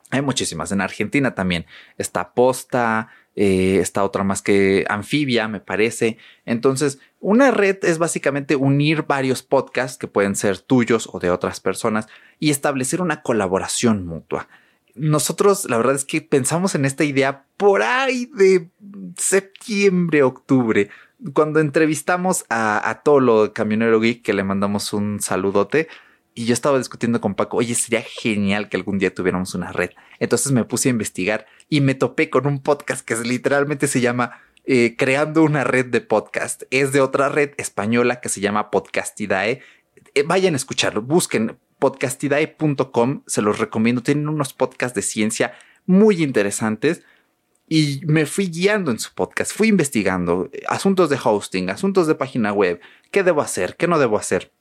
hay 0.09 0.21
muchísimas. 0.21 0.71
En 0.71 0.81
Argentina 0.81 1.35
también 1.35 1.65
está 1.97 2.33
Posta, 2.33 3.09
eh, 3.35 3.79
está 3.81 4.03
otra 4.03 4.23
más 4.23 4.41
que 4.41 4.85
Anfibia, 4.89 5.47
me 5.47 5.59
parece. 5.59 6.17
Entonces, 6.45 6.99
una 7.19 7.51
red 7.51 7.77
es 7.83 7.97
básicamente 7.97 8.55
unir 8.55 9.03
varios 9.03 9.43
podcasts 9.43 9.97
que 9.97 10.07
pueden 10.07 10.35
ser 10.35 10.59
tuyos 10.59 11.09
o 11.11 11.19
de 11.19 11.31
otras 11.31 11.59
personas 11.59 12.07
y 12.39 12.49
establecer 12.49 13.01
una 13.01 13.21
colaboración 13.21 14.05
mutua. 14.05 14.47
Nosotros, 14.95 15.69
la 15.69 15.77
verdad 15.77 15.95
es 15.95 16.05
que 16.05 16.21
pensamos 16.21 16.73
en 16.73 16.85
esta 16.85 17.03
idea 17.03 17.45
por 17.57 17.81
ahí 17.81 18.29
de 18.33 18.69
septiembre, 19.17 20.23
octubre, 20.23 20.89
cuando 21.33 21.59
entrevistamos 21.59 22.45
a, 22.49 22.89
a 22.89 23.01
Tolo, 23.03 23.53
Camionero 23.53 23.99
Geek, 23.99 24.21
que 24.21 24.33
le 24.33 24.43
mandamos 24.43 24.93
un 24.93 25.19
saludote. 25.19 25.87
Y 26.37 26.45
yo 26.45 26.53
estaba 26.53 26.77
discutiendo 26.77 27.21
con 27.21 27.33
Paco, 27.33 27.57
oye, 27.57 27.75
sería 27.75 28.01
genial 28.01 28.67
que 28.67 28.75
algún 28.75 28.99
día 28.99 29.13
tuviéramos 29.13 29.55
una 29.55 29.71
red. 29.71 29.91
Entonces 30.19 30.51
me 30.51 30.65
puse 30.65 30.89
a 30.89 30.91
investigar 30.91 31.45
y 31.69 31.79
me 31.79 31.95
topé 31.95 32.29
con 32.29 32.45
un 32.45 32.61
podcast 32.61 33.05
que 33.05 33.15
literalmente 33.15 33.87
se 33.87 34.01
llama 34.01 34.41
eh, 34.65 34.95
Creando 34.97 35.43
una 35.43 35.63
red 35.63 35.85
de 35.85 36.01
podcast. 36.01 36.63
Es 36.71 36.91
de 36.91 36.99
otra 36.99 37.29
red 37.29 37.51
española 37.57 38.19
que 38.19 38.29
se 38.29 38.41
llama 38.41 38.69
Podcastidae. 38.69 39.61
Eh, 40.13 40.23
vayan 40.23 40.55
a 40.55 40.57
escucharlo, 40.57 41.01
busquen 41.01 41.57
podcastidae.com, 41.79 43.21
se 43.27 43.41
los 43.41 43.59
recomiendo. 43.59 44.03
Tienen 44.03 44.27
unos 44.27 44.53
podcasts 44.53 44.95
de 44.95 45.03
ciencia 45.03 45.53
muy 45.85 46.21
interesantes. 46.21 47.03
Y 47.67 48.01
me 48.05 48.25
fui 48.25 48.47
guiando 48.47 48.91
en 48.91 48.99
su 48.99 49.13
podcast, 49.13 49.51
fui 49.51 49.69
investigando 49.69 50.49
eh, 50.53 50.61
asuntos 50.67 51.09
de 51.09 51.19
hosting, 51.23 51.69
asuntos 51.69 52.07
de 52.07 52.15
página 52.15 52.53
web, 52.53 52.79
qué 53.11 53.23
debo 53.23 53.41
hacer, 53.41 53.75
qué 53.75 53.87
no 53.87 53.97
debo 53.97 54.17
hacer. 54.17 54.51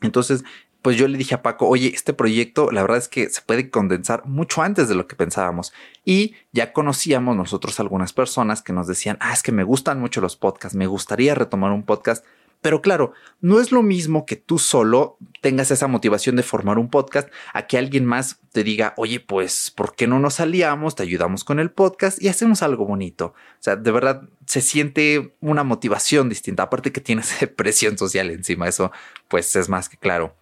Entonces 0.00 0.44
pues 0.82 0.96
yo 0.96 1.08
le 1.08 1.18
dije 1.18 1.34
a 1.34 1.42
Paco, 1.42 1.66
oye, 1.66 1.90
este 1.92 2.12
proyecto 2.12 2.70
la 2.70 2.82
verdad 2.82 2.98
es 2.98 3.08
que 3.08 3.28
se 3.30 3.42
puede 3.42 3.68
condensar 3.70 4.24
mucho 4.26 4.62
antes 4.62 4.88
de 4.88 4.94
lo 4.94 5.06
que 5.06 5.16
pensábamos. 5.16 5.72
Y 6.04 6.34
ya 6.52 6.72
conocíamos 6.72 7.36
nosotros 7.36 7.80
algunas 7.80 8.12
personas 8.12 8.62
que 8.62 8.72
nos 8.72 8.86
decían, 8.86 9.18
ah, 9.20 9.32
es 9.32 9.42
que 9.42 9.52
me 9.52 9.64
gustan 9.64 10.00
mucho 10.00 10.20
los 10.20 10.36
podcasts, 10.36 10.76
me 10.76 10.86
gustaría 10.86 11.34
retomar 11.34 11.72
un 11.72 11.84
podcast. 11.84 12.24
Pero 12.60 12.82
claro, 12.82 13.12
no 13.40 13.60
es 13.60 13.70
lo 13.70 13.82
mismo 13.82 14.26
que 14.26 14.34
tú 14.34 14.58
solo 14.58 15.16
tengas 15.40 15.70
esa 15.70 15.86
motivación 15.86 16.34
de 16.34 16.42
formar 16.42 16.78
un 16.78 16.90
podcast 16.90 17.28
a 17.52 17.66
que 17.66 17.78
alguien 17.78 18.04
más 18.04 18.40
te 18.52 18.64
diga, 18.64 18.94
oye, 18.96 19.20
pues, 19.20 19.70
¿por 19.70 19.94
qué 19.94 20.08
no 20.08 20.18
nos 20.18 20.40
aliamos? 20.40 20.96
Te 20.96 21.04
ayudamos 21.04 21.44
con 21.44 21.60
el 21.60 21.70
podcast 21.70 22.20
y 22.20 22.28
hacemos 22.28 22.62
algo 22.62 22.84
bonito. 22.84 23.26
O 23.26 23.62
sea, 23.62 23.76
de 23.76 23.90
verdad 23.92 24.28
se 24.46 24.60
siente 24.60 25.36
una 25.40 25.62
motivación 25.62 26.28
distinta. 26.28 26.64
Aparte 26.64 26.90
que 26.90 27.00
tienes 27.00 27.32
presión 27.56 27.96
social 27.96 28.30
encima, 28.30 28.66
eso 28.66 28.90
pues 29.28 29.54
es 29.54 29.68
más 29.68 29.88
que 29.88 29.96
claro. 29.96 30.34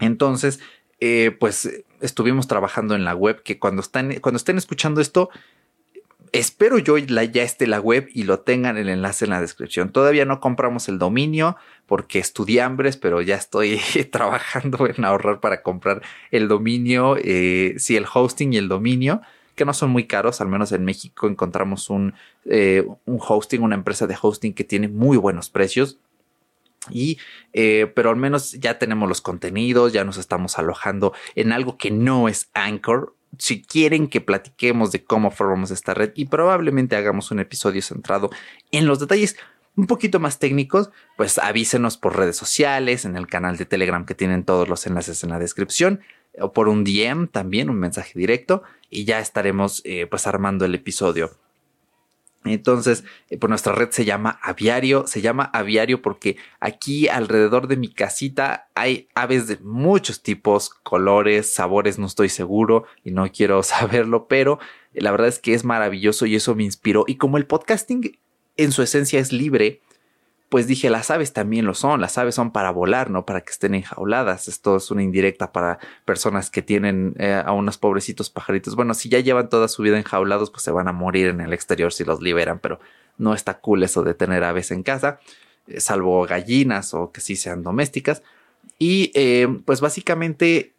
Entonces, 0.00 0.60
eh, 1.00 1.36
pues 1.38 1.84
estuvimos 2.00 2.48
trabajando 2.48 2.94
en 2.94 3.04
la 3.04 3.14
web 3.14 3.42
que 3.42 3.58
cuando, 3.58 3.82
están, 3.82 4.14
cuando 4.20 4.38
estén 4.38 4.56
escuchando 4.56 5.00
esto, 5.00 5.28
espero 6.34 6.78
yo 6.78 6.98
ya 6.98 7.42
esté 7.42 7.66
la 7.66 7.80
web 7.80 8.08
y 8.12 8.24
lo 8.24 8.40
tengan 8.40 8.76
el 8.76 8.88
enlace 8.88 9.24
en 9.24 9.30
la 9.30 9.40
descripción. 9.40 9.90
Todavía 9.90 10.24
no 10.24 10.40
compramos 10.40 10.88
el 10.88 10.98
dominio 10.98 11.56
porque 11.86 12.18
estudiambres, 12.18 12.96
pero 12.96 13.22
ya 13.22 13.36
estoy 13.36 13.80
trabajando 14.10 14.86
en 14.86 15.04
ahorrar 15.04 15.40
para 15.40 15.62
comprar 15.62 16.02
el 16.30 16.48
dominio, 16.48 17.16
eh, 17.16 17.74
sí, 17.78 17.96
el 17.96 18.06
hosting 18.12 18.52
y 18.52 18.56
el 18.56 18.68
dominio 18.68 19.22
que 19.54 19.64
no 19.64 19.72
son 19.72 19.90
muy 19.90 20.08
caros, 20.08 20.40
al 20.40 20.48
menos 20.48 20.72
en 20.72 20.84
México 20.84 21.28
encontramos 21.28 21.88
un, 21.88 22.14
eh, 22.44 22.84
hosting, 23.06 23.62
una 23.62 23.76
empresa 23.76 24.06
de 24.08 24.16
hosting 24.20 24.52
que 24.52 24.64
tiene 24.64 24.88
muy 24.88 25.16
buenos 25.16 25.48
precios. 25.48 25.98
Y, 26.90 27.18
eh, 27.52 27.90
pero 27.94 28.10
al 28.10 28.16
menos 28.16 28.52
ya 28.52 28.78
tenemos 28.78 29.08
los 29.08 29.20
contenidos, 29.20 29.92
ya 29.92 30.04
nos 30.04 30.18
estamos 30.18 30.58
alojando 30.58 31.14
en 31.34 31.52
algo 31.52 31.78
que 31.78 31.90
no 31.90 32.28
es 32.28 32.50
Anchor. 32.52 33.14
Si 33.38 33.62
quieren 33.62 34.08
que 34.08 34.20
platiquemos 34.20 34.92
de 34.92 35.04
cómo 35.04 35.30
formamos 35.30 35.70
esta 35.70 35.94
red 35.94 36.12
y 36.14 36.26
probablemente 36.26 36.96
hagamos 36.96 37.30
un 37.30 37.40
episodio 37.40 37.82
centrado 37.82 38.30
en 38.70 38.86
los 38.86 39.00
detalles 39.00 39.36
un 39.76 39.86
poquito 39.86 40.20
más 40.20 40.38
técnicos, 40.38 40.90
pues 41.16 41.38
avísenos 41.38 41.96
por 41.96 42.16
redes 42.16 42.36
sociales, 42.36 43.04
en 43.04 43.16
el 43.16 43.26
canal 43.26 43.56
de 43.56 43.66
Telegram 43.66 44.06
que 44.06 44.14
tienen 44.14 44.44
todos 44.44 44.68
los 44.68 44.86
enlaces 44.86 45.24
en 45.24 45.30
la 45.30 45.38
descripción, 45.38 46.00
o 46.38 46.52
por 46.52 46.68
un 46.68 46.84
DM 46.84 47.28
también, 47.28 47.70
un 47.70 47.78
mensaje 47.78 48.18
directo, 48.18 48.62
y 48.88 49.04
ya 49.04 49.18
estaremos 49.18 49.82
eh, 49.84 50.06
pues 50.06 50.26
armando 50.26 50.64
el 50.64 50.74
episodio. 50.74 51.32
Entonces, 52.44 53.04
eh, 53.30 53.38
pues 53.38 53.48
nuestra 53.48 53.72
red 53.72 53.90
se 53.90 54.04
llama 54.04 54.38
Aviario, 54.42 55.06
se 55.06 55.22
llama 55.22 55.44
Aviario 55.44 56.02
porque 56.02 56.36
aquí 56.60 57.08
alrededor 57.08 57.68
de 57.68 57.76
mi 57.76 57.88
casita 57.88 58.68
hay 58.74 59.08
aves 59.14 59.46
de 59.46 59.58
muchos 59.58 60.22
tipos, 60.22 60.70
colores, 60.70 61.52
sabores, 61.52 61.98
no 61.98 62.06
estoy 62.06 62.28
seguro 62.28 62.84
y 63.02 63.12
no 63.12 63.30
quiero 63.32 63.62
saberlo, 63.64 64.28
pero 64.28 64.58
la 64.92 65.10
verdad 65.10 65.28
es 65.28 65.38
que 65.38 65.54
es 65.54 65.64
maravilloso 65.64 66.26
y 66.26 66.36
eso 66.36 66.54
me 66.54 66.64
inspiró. 66.64 67.04
Y 67.06 67.16
como 67.16 67.38
el 67.38 67.46
podcasting 67.46 68.18
en 68.56 68.72
su 68.72 68.82
esencia 68.82 69.18
es 69.18 69.32
libre, 69.32 69.80
pues 70.54 70.68
dije, 70.68 70.88
las 70.88 71.10
aves 71.10 71.32
también 71.32 71.66
lo 71.66 71.74
son, 71.74 72.00
las 72.00 72.16
aves 72.16 72.36
son 72.36 72.52
para 72.52 72.70
volar, 72.70 73.10
no 73.10 73.26
para 73.26 73.40
que 73.40 73.50
estén 73.50 73.74
enjauladas. 73.74 74.46
Esto 74.46 74.76
es 74.76 74.88
una 74.92 75.02
indirecta 75.02 75.50
para 75.50 75.80
personas 76.04 76.48
que 76.48 76.62
tienen 76.62 77.16
eh, 77.18 77.42
a 77.44 77.50
unos 77.50 77.76
pobrecitos 77.76 78.30
pajaritos. 78.30 78.76
Bueno, 78.76 78.94
si 78.94 79.08
ya 79.08 79.18
llevan 79.18 79.48
toda 79.48 79.66
su 79.66 79.82
vida 79.82 79.98
enjaulados, 79.98 80.52
pues 80.52 80.62
se 80.62 80.70
van 80.70 80.86
a 80.86 80.92
morir 80.92 81.26
en 81.26 81.40
el 81.40 81.52
exterior 81.52 81.92
si 81.92 82.04
los 82.04 82.22
liberan, 82.22 82.60
pero 82.60 82.78
no 83.18 83.34
está 83.34 83.58
cool 83.58 83.82
eso 83.82 84.04
de 84.04 84.14
tener 84.14 84.44
aves 84.44 84.70
en 84.70 84.84
casa, 84.84 85.18
eh, 85.66 85.80
salvo 85.80 86.24
gallinas 86.24 86.94
o 86.94 87.10
que 87.10 87.20
sí 87.20 87.34
sean 87.34 87.64
domésticas. 87.64 88.22
Y 88.78 89.10
eh, 89.16 89.48
pues 89.64 89.80
básicamente 89.80 90.74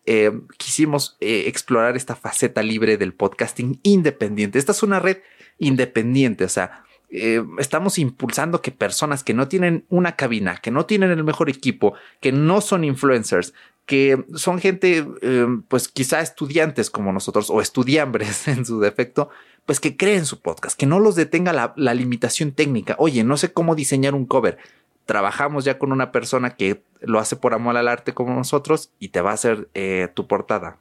quisimos 0.55 1.17
explorar 1.19 1.97
esta 1.97 2.15
faceta 2.15 2.63
libre 2.63 2.95
del 2.95 3.13
podcasting 3.13 3.81
independiente. 3.83 4.57
Esta 4.57 4.71
es 4.71 4.83
una 4.83 5.01
red 5.01 5.17
independiente, 5.59 6.45
o 6.45 6.49
sea, 6.49 6.85
eh, 7.15 7.45
estamos 7.59 7.97
impulsando 7.97 8.61
que 8.61 8.71
personas 8.71 9.23
que 9.23 9.33
no 9.33 9.47
tienen 9.47 9.85
una 9.89 10.15
cabina, 10.15 10.57
que 10.57 10.71
no 10.71 10.85
tienen 10.85 11.11
el 11.11 11.23
mejor 11.23 11.49
equipo, 11.49 11.93
que 12.21 12.31
no 12.31 12.61
son 12.61 12.83
influencers, 12.83 13.53
que 13.85 14.25
son 14.35 14.59
gente, 14.59 15.05
eh, 15.21 15.47
pues 15.67 15.87
quizá 15.87 16.21
estudiantes 16.21 16.89
como 16.89 17.13
nosotros 17.13 17.49
o 17.49 17.61
estudiambres 17.61 18.47
en 18.47 18.65
su 18.65 18.79
defecto, 18.79 19.29
pues 19.65 19.79
que 19.79 19.97
creen 19.97 20.25
su 20.25 20.41
podcast, 20.41 20.77
que 20.77 20.85
no 20.85 20.99
los 20.99 21.15
detenga 21.15 21.73
la, 21.75 21.93
limitación 21.93 22.51
técnica. 22.51 22.95
Oye, 22.99 23.23
no 23.23 23.37
sé 23.37 23.51
cómo 23.53 23.75
diseñar 23.75 24.13
un 24.13 24.25
cover. 24.25 24.57
Trabajamos 25.05 25.65
ya 25.65 25.77
con 25.77 25.91
una 25.91 26.11
persona 26.11 26.55
que 26.55 26.83
lo 26.99 27.19
hace 27.19 27.35
por 27.35 27.53
amor 27.53 27.77
al 27.77 27.87
arte 27.87 28.13
como 28.13 28.33
nosotros 28.33 28.91
y 28.99 29.09
te 29.09 29.21
va 29.21 29.31
a 29.31 29.35
hacer 29.35 29.69
eh, 29.73 30.09
tu 30.13 30.27
portada. 30.27 30.79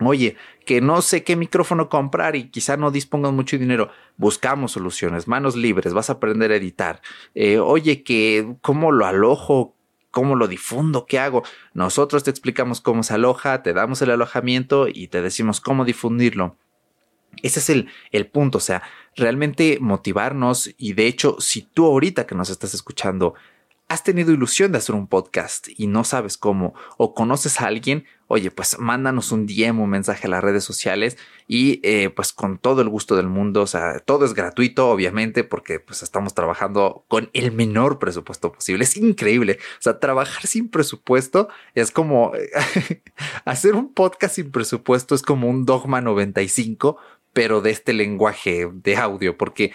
Oye, 0.00 0.36
que 0.64 0.80
no 0.80 1.02
sé 1.02 1.24
qué 1.24 1.34
micrófono 1.34 1.88
comprar 1.88 2.36
y 2.36 2.50
quizá 2.50 2.76
no 2.76 2.90
dispongan 2.90 3.34
mucho 3.34 3.58
dinero. 3.58 3.90
Buscamos 4.16 4.72
soluciones, 4.72 5.26
manos 5.26 5.56
libres, 5.56 5.92
vas 5.92 6.08
a 6.08 6.14
aprender 6.14 6.52
a 6.52 6.56
editar. 6.56 7.02
Eh, 7.34 7.58
oye, 7.58 8.04
que 8.04 8.54
cómo 8.60 8.92
lo 8.92 9.06
alojo, 9.06 9.74
cómo 10.10 10.36
lo 10.36 10.46
difundo, 10.46 11.06
qué 11.06 11.18
hago. 11.18 11.42
Nosotros 11.74 12.22
te 12.22 12.30
explicamos 12.30 12.80
cómo 12.80 13.02
se 13.02 13.14
aloja, 13.14 13.62
te 13.62 13.72
damos 13.72 14.00
el 14.02 14.10
alojamiento 14.10 14.86
y 14.86 15.08
te 15.08 15.20
decimos 15.20 15.60
cómo 15.60 15.84
difundirlo. 15.84 16.56
Ese 17.42 17.58
es 17.58 17.70
el, 17.70 17.88
el 18.10 18.26
punto, 18.26 18.58
o 18.58 18.60
sea, 18.60 18.82
realmente 19.16 19.78
motivarnos 19.80 20.74
y 20.76 20.92
de 20.94 21.06
hecho, 21.06 21.36
si 21.40 21.62
tú 21.62 21.86
ahorita 21.86 22.26
que 22.26 22.34
nos 22.34 22.50
estás 22.50 22.74
escuchando 22.74 23.34
has 23.88 24.02
tenido 24.04 24.32
ilusión 24.32 24.70
de 24.70 24.78
hacer 24.78 24.94
un 24.94 25.06
podcast 25.06 25.68
y 25.76 25.86
no 25.86 26.04
sabes 26.04 26.36
cómo, 26.36 26.74
o 26.98 27.14
conoces 27.14 27.60
a 27.60 27.66
alguien, 27.66 28.04
oye, 28.28 28.50
pues 28.50 28.78
mándanos 28.78 29.32
un 29.32 29.46
DM, 29.46 29.80
un 29.80 29.90
mensaje 29.90 30.26
a 30.26 30.30
las 30.30 30.44
redes 30.44 30.62
sociales 30.62 31.16
y 31.48 31.80
eh, 31.82 32.10
pues 32.10 32.32
con 32.32 32.58
todo 32.58 32.82
el 32.82 32.88
gusto 32.88 33.16
del 33.16 33.26
mundo, 33.26 33.62
o 33.62 33.66
sea, 33.66 33.98
todo 34.00 34.26
es 34.26 34.34
gratuito, 34.34 34.90
obviamente, 34.90 35.44
porque 35.44 35.80
pues 35.80 36.02
estamos 36.02 36.34
trabajando 36.34 37.04
con 37.08 37.30
el 37.32 37.52
menor 37.52 37.98
presupuesto 37.98 38.52
posible. 38.52 38.84
Es 38.84 38.96
increíble, 38.96 39.58
o 39.78 39.82
sea, 39.82 39.98
trabajar 39.98 40.46
sin 40.46 40.68
presupuesto 40.68 41.48
es 41.74 41.90
como 41.90 42.32
hacer 43.46 43.74
un 43.74 43.92
podcast 43.94 44.36
sin 44.36 44.52
presupuesto, 44.52 45.14
es 45.14 45.22
como 45.22 45.48
un 45.48 45.64
dogma 45.64 46.02
95, 46.02 46.98
pero 47.32 47.62
de 47.62 47.70
este 47.70 47.94
lenguaje 47.94 48.68
de 48.72 48.96
audio, 48.96 49.38
porque 49.38 49.72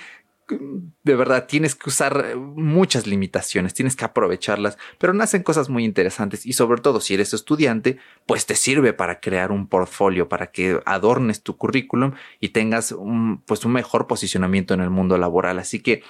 de 0.50 1.16
verdad 1.16 1.48
tienes 1.48 1.76
que 1.76 1.90
usar 1.90 2.36
muchas 2.36 3.08
limitaciones, 3.08 3.74
tienes 3.74 3.96
que 3.96 4.06
aprovecharlas, 4.06 4.78
pero 4.98 5.14
nacen 5.14 5.44
cosas 5.44 5.70
muy 5.70 5.86
interesantes 5.86 6.46
y 6.46 6.54
sobre 6.54 6.82
todo 6.82 7.00
si 7.00 7.14
eres 7.14 7.34
estudiante, 7.34 7.98
pues 8.26 8.46
te 8.46 8.56
sirve 8.56 8.94
para 8.94 9.20
crear 9.20 9.52
un 9.52 9.68
portfolio, 9.68 10.30
para 10.30 10.48
que 10.48 10.80
adornes 10.86 11.42
tu 11.42 11.58
currículum 11.58 12.14
y 12.40 12.50
tengas 12.50 12.92
un, 12.92 13.42
pues 13.42 13.66
un 13.66 13.74
mejor 13.74 14.08
posicionamiento 14.08 14.74
en 14.74 14.82
el 14.82 14.90
mundo 14.90 15.18
laboral. 15.18 15.60
Así 15.60 15.80
que 15.80 16.04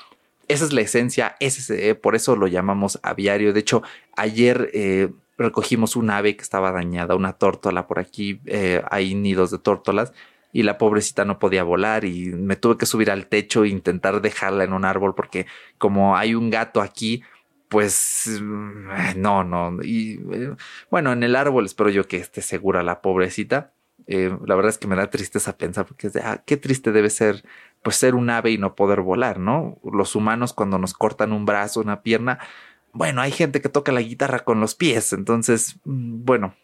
esa 0.48 0.66
es 0.66 0.74
la 0.74 0.82
esencia, 0.82 1.36
ese, 1.40 1.90
eh, 1.90 1.96
por 1.96 2.16
eso 2.16 2.36
lo 2.36 2.48
llamamos 2.48 3.00
aviario. 3.04 3.54
De 3.54 3.60
hecho, 3.62 3.82
ayer 4.16 4.70
eh, 4.74 5.10
recogimos 5.38 5.96
un 5.96 6.10
ave 6.10 6.36
que 6.36 6.44
estaba 6.44 6.72
dañada, 6.72 7.16
una 7.16 7.34
tórtola 7.34 7.88
por 7.88 8.00
aquí, 8.00 8.42
eh, 8.46 8.84
hay 8.90 9.16
nidos 9.16 9.52
de 9.52 9.60
tórtolas 9.60 10.14
y 10.54 10.64
la 10.64 10.78
pobrecita 10.78 11.26
no 11.26 11.40
podía 11.40 11.64
volar 11.64 12.06
y 12.06 12.28
me 12.28 12.56
tuve 12.56 12.78
que 12.78 12.86
subir 12.86 13.12
al 13.12 13.28
techo 13.28 13.66
e 13.66 13.70
intentar 13.70 14.22
dejarla 14.22 14.64
en 14.64 14.72
un 14.72 14.86
árbol 14.86 15.16
porque 15.16 15.48
como 15.78 16.16
hay 16.16 16.36
un 16.36 16.52
gato 16.52 16.80
aquí, 16.80 17.24
pues 17.68 18.40
mm, 18.42 19.20
no, 19.20 19.44
no. 19.44 19.84
Y 19.84 20.20
eh, 20.32 20.56
bueno, 20.92 21.12
en 21.12 21.24
el 21.24 21.36
árbol 21.36 21.66
espero 21.66 21.90
yo 21.90 22.08
que 22.08 22.18
esté 22.18 22.42
segura 22.42 22.84
la 22.84 23.02
pobrecita. 23.02 23.74
Eh, 24.06 24.38
la 24.46 24.56
verdad 24.56 24.70
es 24.70 24.78
que 24.78 24.88
me 24.88 24.96
da 24.96 25.10
tristeza 25.10 25.58
pensar 25.58 25.86
porque 25.86 26.08
es 26.08 26.14
de, 26.14 26.22
ah, 26.22 26.44
qué 26.46 26.58
triste 26.58 26.92
debe 26.92 27.10
ser 27.10 27.44
pues 27.82 27.98
ser 27.98 28.16
un 28.16 28.30
ave 28.30 28.52
y 28.52 28.58
no 28.58 28.76
poder 28.76 29.02
volar, 29.02 29.40
¿no? 29.40 29.80
Los 29.84 30.16
humanos 30.16 30.54
cuando 30.54 30.78
nos 30.78 30.94
cortan 30.94 31.34
un 31.34 31.46
brazo, 31.46 31.82
una 31.82 32.02
pierna, 32.02 32.40
bueno, 32.94 33.22
hay 33.22 33.32
gente 33.32 33.62
que 33.62 33.70
toca 33.70 33.92
la 33.92 34.02
guitarra 34.02 34.40
con 34.40 34.60
los 34.62 34.76
pies, 34.76 35.14
entonces, 35.14 35.78
mm, 35.86 36.24
bueno, 36.26 36.56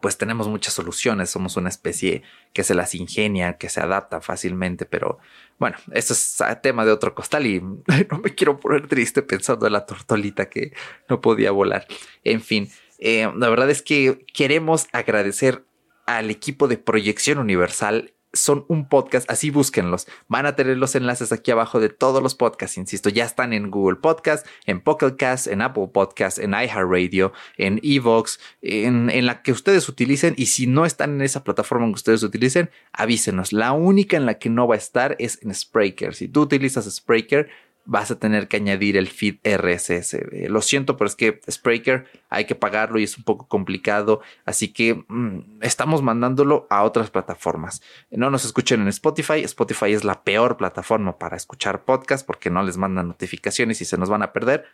pues 0.00 0.16
tenemos 0.16 0.48
muchas 0.48 0.74
soluciones, 0.74 1.30
somos 1.30 1.56
una 1.56 1.68
especie 1.68 2.22
que 2.52 2.64
se 2.64 2.74
las 2.74 2.94
ingenia, 2.94 3.58
que 3.58 3.68
se 3.68 3.80
adapta 3.80 4.20
fácilmente, 4.20 4.86
pero 4.86 5.18
bueno, 5.58 5.76
eso 5.92 6.14
es 6.14 6.42
tema 6.62 6.84
de 6.84 6.92
otro 6.92 7.14
costal 7.14 7.46
y 7.46 7.60
no 8.10 8.18
me 8.22 8.34
quiero 8.34 8.58
poner 8.58 8.88
triste 8.88 9.22
pensando 9.22 9.66
en 9.66 9.74
la 9.74 9.86
tortolita 9.86 10.48
que 10.48 10.72
no 11.08 11.20
podía 11.20 11.50
volar. 11.50 11.86
En 12.22 12.40
fin, 12.40 12.70
eh, 12.98 13.30
la 13.36 13.48
verdad 13.50 13.70
es 13.70 13.82
que 13.82 14.24
queremos 14.32 14.86
agradecer 14.92 15.64
al 16.06 16.30
equipo 16.30 16.68
de 16.68 16.78
Proyección 16.78 17.38
Universal 17.38 18.13
son 18.34 18.64
un 18.68 18.88
podcast, 18.88 19.30
así 19.30 19.50
búsquenlos. 19.50 20.06
Van 20.28 20.46
a 20.46 20.56
tener 20.56 20.76
los 20.76 20.94
enlaces 20.94 21.32
aquí 21.32 21.50
abajo 21.50 21.80
de 21.80 21.88
todos 21.88 22.22
los 22.22 22.34
podcasts, 22.34 22.76
insisto, 22.76 23.08
ya 23.08 23.24
están 23.24 23.52
en 23.52 23.70
Google 23.70 23.96
Podcast, 23.96 24.46
en 24.66 24.80
Pocket 24.80 25.16
en 25.46 25.62
Apple 25.62 25.88
Podcast, 25.92 26.38
en 26.38 26.50
iHeartRadio, 26.50 27.32
en 27.56 27.80
Evox, 27.82 28.40
en, 28.62 29.10
en 29.10 29.26
la 29.26 29.42
que 29.42 29.52
ustedes 29.52 29.88
utilicen. 29.88 30.34
Y 30.36 30.46
si 30.46 30.66
no 30.66 30.84
están 30.84 31.12
en 31.14 31.22
esa 31.22 31.44
plataforma 31.44 31.86
que 31.86 31.92
ustedes 31.92 32.22
utilicen, 32.22 32.70
avísenos. 32.92 33.52
La 33.52 33.72
única 33.72 34.16
en 34.16 34.26
la 34.26 34.38
que 34.38 34.50
no 34.50 34.66
va 34.66 34.74
a 34.74 34.78
estar 34.78 35.16
es 35.18 35.38
en 35.42 35.54
Spreaker. 35.54 36.14
Si 36.14 36.28
tú 36.28 36.42
utilizas 36.42 36.92
Spreaker, 36.92 37.48
vas 37.84 38.10
a 38.10 38.18
tener 38.18 38.48
que 38.48 38.56
añadir 38.56 38.96
el 38.96 39.08
feed 39.08 39.36
RSS. 39.44 40.14
Eh, 40.14 40.46
lo 40.48 40.62
siento, 40.62 40.96
pero 40.96 41.08
es 41.08 41.16
que 41.16 41.40
Spreaker 41.50 42.06
hay 42.30 42.46
que 42.46 42.54
pagarlo 42.54 42.98
y 42.98 43.04
es 43.04 43.16
un 43.18 43.24
poco 43.24 43.46
complicado, 43.46 44.20
así 44.44 44.72
que 44.72 45.04
mm, 45.08 45.60
estamos 45.60 46.02
mandándolo 46.02 46.66
a 46.70 46.82
otras 46.82 47.10
plataformas. 47.10 47.82
No 48.10 48.30
nos 48.30 48.44
escuchen 48.44 48.80
en 48.80 48.88
Spotify, 48.88 49.44
Spotify 49.44 49.92
es 49.92 50.04
la 50.04 50.22
peor 50.22 50.56
plataforma 50.56 51.18
para 51.18 51.36
escuchar 51.36 51.84
podcast 51.84 52.26
porque 52.26 52.50
no 52.50 52.62
les 52.62 52.76
mandan 52.76 53.08
notificaciones 53.08 53.80
y 53.80 53.84
se 53.84 53.98
nos 53.98 54.08
van 54.08 54.22
a 54.22 54.32
perder. 54.32 54.66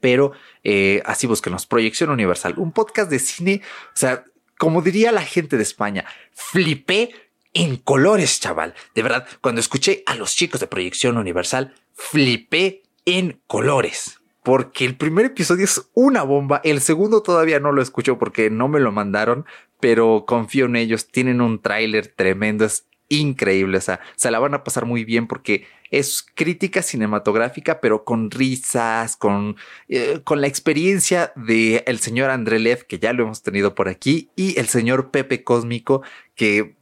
Pero 0.00 0.32
eh, 0.62 1.02
así 1.04 1.26
búsquenos, 1.26 1.66
Proyección 1.66 2.10
Universal, 2.10 2.54
un 2.58 2.72
podcast 2.72 3.10
de 3.10 3.18
cine, 3.18 3.62
o 3.92 3.96
sea, 3.96 4.24
como 4.56 4.82
diría 4.82 5.10
la 5.10 5.22
gente 5.22 5.56
de 5.56 5.62
España, 5.62 6.04
flipé 6.32 7.10
en 7.54 7.76
colores, 7.76 8.40
chaval. 8.40 8.74
De 8.94 9.02
verdad, 9.02 9.26
cuando 9.40 9.60
escuché 9.60 10.02
a 10.06 10.14
los 10.14 10.34
chicos 10.34 10.60
de 10.60 10.66
Proyección 10.66 11.16
Universal, 11.16 11.74
flipé 11.94 12.82
en 13.04 13.40
colores. 13.46 14.20
Porque 14.42 14.86
el 14.86 14.96
primer 14.96 15.26
episodio 15.26 15.64
es 15.64 15.90
una 15.92 16.22
bomba. 16.22 16.60
El 16.64 16.80
segundo 16.80 17.22
todavía 17.22 17.60
no 17.60 17.72
lo 17.72 17.82
escucho 17.82 18.18
porque 18.18 18.50
no 18.50 18.68
me 18.68 18.80
lo 18.80 18.90
mandaron, 18.90 19.44
pero 19.80 20.24
confío 20.26 20.66
en 20.66 20.76
ellos. 20.76 21.08
Tienen 21.08 21.40
un 21.40 21.60
tráiler 21.60 22.06
tremendo. 22.06 22.64
Es 22.64 22.86
increíble. 23.08 23.76
O 23.76 23.80
sea, 23.82 24.00
se 24.16 24.30
la 24.30 24.38
van 24.38 24.54
a 24.54 24.64
pasar 24.64 24.86
muy 24.86 25.04
bien 25.04 25.26
porque 25.26 25.66
es 25.90 26.24
crítica 26.34 26.82
cinematográfica, 26.82 27.80
pero 27.80 28.04
con 28.04 28.30
risas, 28.30 29.16
con, 29.16 29.56
eh, 29.88 30.20
con 30.24 30.40
la 30.40 30.46
experiencia 30.46 31.32
de 31.36 31.82
el 31.86 31.98
señor 31.98 32.30
Andrelev, 32.30 32.86
que 32.86 32.98
ya 32.98 33.12
lo 33.12 33.24
hemos 33.24 33.42
tenido 33.42 33.74
por 33.74 33.88
aquí, 33.88 34.30
y 34.36 34.58
el 34.58 34.68
señor 34.68 35.10
Pepe 35.10 35.42
Cósmico, 35.42 36.02
que 36.36 36.76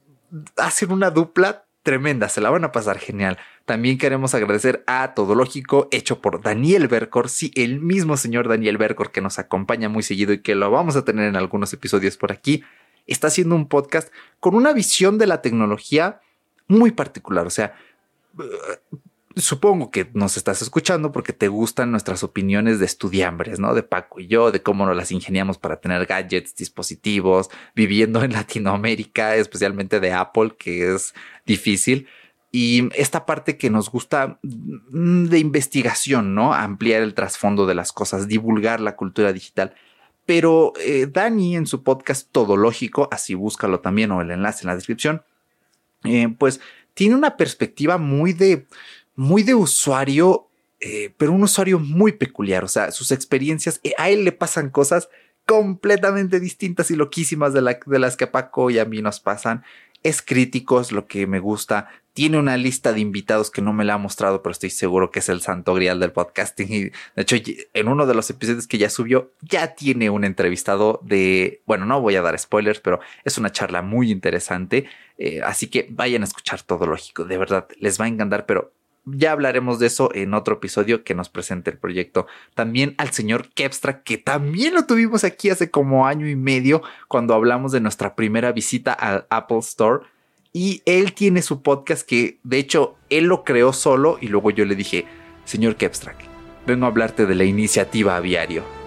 hacen 0.57 0.93
una 0.93 1.11
dupla 1.11 1.65
tremenda, 1.83 2.29
se 2.29 2.41
la 2.41 2.51
van 2.51 2.65
a 2.65 2.73
pasar 2.73 2.99
genial. 2.99 3.39
También 3.65 3.99
queremos 3.99 4.35
agradecer 4.35 4.85
a 4.87 5.15
Todo 5.15 5.35
Lógico, 5.35 5.89
hecho 5.91 6.21
por 6.21 6.43
Daniel 6.43 6.89
Bercor, 6.89 7.29
sí, 7.29 7.51
el 7.55 7.81
mismo 7.81 8.17
señor 8.17 8.49
Daniel 8.49 8.79
Bercor 8.79 9.11
que 9.11 9.21
nos 9.21 9.39
acompaña 9.39 9.89
muy 9.89 10.03
seguido 10.03 10.33
y 10.33 10.43
que 10.43 10.55
lo 10.55 10.71
vamos 10.71 10.97
a 10.97 11.05
tener 11.05 11.29
en 11.29 11.37
algunos 11.37 11.73
episodios 11.73 12.17
por 12.17 12.33
aquí. 12.33 12.63
Está 13.07 13.29
haciendo 13.29 13.55
un 13.55 13.69
podcast 13.69 14.13
con 14.41 14.55
una 14.55 14.73
visión 14.73 15.17
de 15.19 15.27
la 15.27 15.41
tecnología 15.41 16.21
muy 16.67 16.91
particular, 16.91 17.47
o 17.47 17.51
sea, 17.51 17.75
supongo 19.39 19.91
que 19.91 20.11
nos 20.15 20.37
estás 20.37 20.63
escuchando 20.63 21.13
porque 21.13 21.33
te 21.33 21.49
gustan 21.49 21.91
nuestras 21.91 22.23
opiniones 22.23 22.79
de 22.79 22.87
estudiambres, 22.87 23.59
¿no? 23.59 23.75
De 23.75 23.83
Paco 23.83 24.21
y 24.21 24.27
yo, 24.27 24.51
de 24.51 24.63
cómo 24.63 24.87
nos 24.87 24.97
las 24.97 25.13
ingeniamos 25.13 25.59
para 25.59 25.81
tener 25.81 26.07
gadgets, 26.07 26.55
dispositivos, 26.55 27.49
viviendo 27.75 28.23
en 28.23 28.33
Latinoamérica, 28.33 29.37
especialmente 29.37 30.01
de 30.01 30.13
Apple, 30.13 30.55
que 30.59 30.95
es 30.95 31.15
difícil. 31.47 32.09
Y 32.51 32.89
esta 32.95 33.27
parte 33.27 33.59
que 33.59 33.71
nos 33.71 33.91
gusta 33.91 34.39
mm, 34.43 35.27
de 35.27 35.39
investigación, 35.39 36.35
¿no? 36.35 36.55
Ampliar 36.55 37.03
el 37.03 37.15
trasfondo 37.15 37.67
de 37.67 37.75
las 37.75 37.93
cosas, 37.93 38.29
divulgar 38.29 38.81
la 38.81 38.97
cultura 38.97 39.33
digital. 39.33 39.75
Pero 40.25 40.73
eh, 40.81 41.07
Dani 41.11 41.57
en 41.57 41.67
su 41.67 41.83
podcast 41.83 42.29
Todo 42.33 42.57
Lógico, 42.57 43.09
así 43.11 43.35
búscalo 43.35 43.81
también 43.81 44.11
o 44.13 44.21
el 44.21 44.31
enlace 44.31 44.63
en 44.63 44.69
la 44.69 44.75
descripción, 44.75 45.23
eh, 46.05 46.29
pues 46.39 46.61
tiene 46.99 47.15
una 47.15 47.37
perspectiva 47.37 47.97
muy 47.97 48.33
de 48.33 48.67
muy 49.19 49.43
de 49.43 49.57
usuario, 49.57 50.47
eh, 50.79 51.13
pero 51.17 51.33
un 51.33 51.43
usuario 51.43 51.81
muy 51.81 52.13
peculiar. 52.13 52.63
O 52.63 52.69
sea, 52.69 52.93
sus 52.93 53.11
experiencias, 53.11 53.81
eh, 53.83 53.93
a 53.99 54.11
él 54.11 54.25
le 54.25 54.31
pasan 54.31 54.71
cosas 54.71 55.09
completamente 55.45 56.39
distintas 56.39 56.93
y 56.93 56.95
loquísimas 56.95 57.53
de, 57.53 57.63
las 57.63 58.17
que 58.17 58.25
a 58.25 58.31
Paco 58.31 58.71
y 58.71 58.79
a 58.79 58.85
mí 58.85 59.03
nos 59.03 59.19
pasan. 59.19 59.65
Es 60.05 60.23
crítico, 60.23 60.81
es 60.81 60.93
lo 60.93 61.09
que 61.09 61.27
me 61.27 61.41
gusta. 61.41 61.89
Tiene 62.13 62.39
una 62.39 62.57
lista 62.57 62.93
de 62.93 63.01
invitados 63.01 63.51
que 63.51 63.61
no 63.61 63.73
me 63.73 63.85
la 63.85 63.95
ha 63.95 63.99
mostrado, 63.99 64.41
pero 64.41 64.53
estoy 64.53 64.71
seguro 64.71 65.11
que 65.11 65.19
es 65.19 65.29
el 65.29 65.41
santo 65.41 65.75
grial 65.75 65.99
del 65.99 66.13
podcasting. 66.13 66.73
Y 66.73 66.83
de 66.85 66.93
hecho, 67.17 67.35
en 67.75 67.89
uno 67.89 68.07
de 68.07 68.15
los 68.15 68.31
episodios 68.31 68.69
que 68.69 68.79
ya 68.79 68.89
subió, 68.89 69.33
ya 69.43 69.75
tiene 69.75 70.11
un 70.11 70.23
entrevistado 70.23 71.01
de, 71.03 71.61
bueno, 71.67 71.87
no 71.87 72.01
voy 72.01 72.15
a 72.15 72.23
dar 72.23 72.39
spoilers, 72.39 72.79
pero 72.79 73.01
es 73.25 73.37
una 73.37 73.51
charla 73.51 73.83
muy 73.83 74.13
interesante. 74.13 74.89
Eh, 75.17 75.41
así 75.43 75.67
que 75.67 75.89
vayan 75.91 76.23
a 76.23 76.27
escuchar 76.27 76.63
todo 76.63 76.87
lógico. 76.87 77.25
De 77.25 77.37
verdad, 77.37 77.67
les 77.81 78.01
va 78.01 78.05
a 78.05 78.09
encantar, 78.09 78.47
pero 78.47 78.78
ya 79.13 79.33
hablaremos 79.33 79.79
de 79.79 79.87
eso 79.87 80.11
en 80.15 80.35
otro 80.35 80.57
episodio 80.57 81.05
que 81.05 81.15
nos 81.15 81.29
presente 81.29 81.71
el 81.71 81.79
proyecto. 81.79 82.27
También 82.55 82.95
al 82.99 83.11
señor 83.11 83.49
Kepstra, 83.55 84.03
que 84.03 84.19
también 84.19 84.75
lo 84.75 84.87
tuvimos 84.87 85.25
aquí 85.25 85.51
hace 85.51 85.71
como 85.71 86.07
año 86.07 86.29
y 86.29 86.37
medio 86.37 86.83
cuando 87.09 87.35
hablamos 87.35 87.73
de 87.73 87.81
nuestra 87.81 88.15
primera 88.15 88.53
visita 88.53 88.93
al 88.93 89.27
Apple 89.31 89.59
Store. 89.59 90.05
Y 90.53 90.83
él 90.87 91.13
tiene 91.13 91.43
su 91.43 91.63
podcast 91.63 92.07
que, 92.07 92.39
de 92.43 92.59
hecho, 92.59 92.97
él 93.11 93.25
lo 93.25 93.45
creó 93.45 93.73
solo 93.73 94.19
y 94.21 94.29
luego 94.29 94.51
yo 94.51 94.65
le 94.65 94.75
dije, 94.75 95.05
señor 95.45 95.77
Kepstra, 95.77 96.15
vengo 96.67 96.87
a 96.87 96.89
hablarte 96.89 97.27
de 97.27 97.35
la 97.35 97.45
iniciativa 97.45 98.17
aviario 98.17 98.78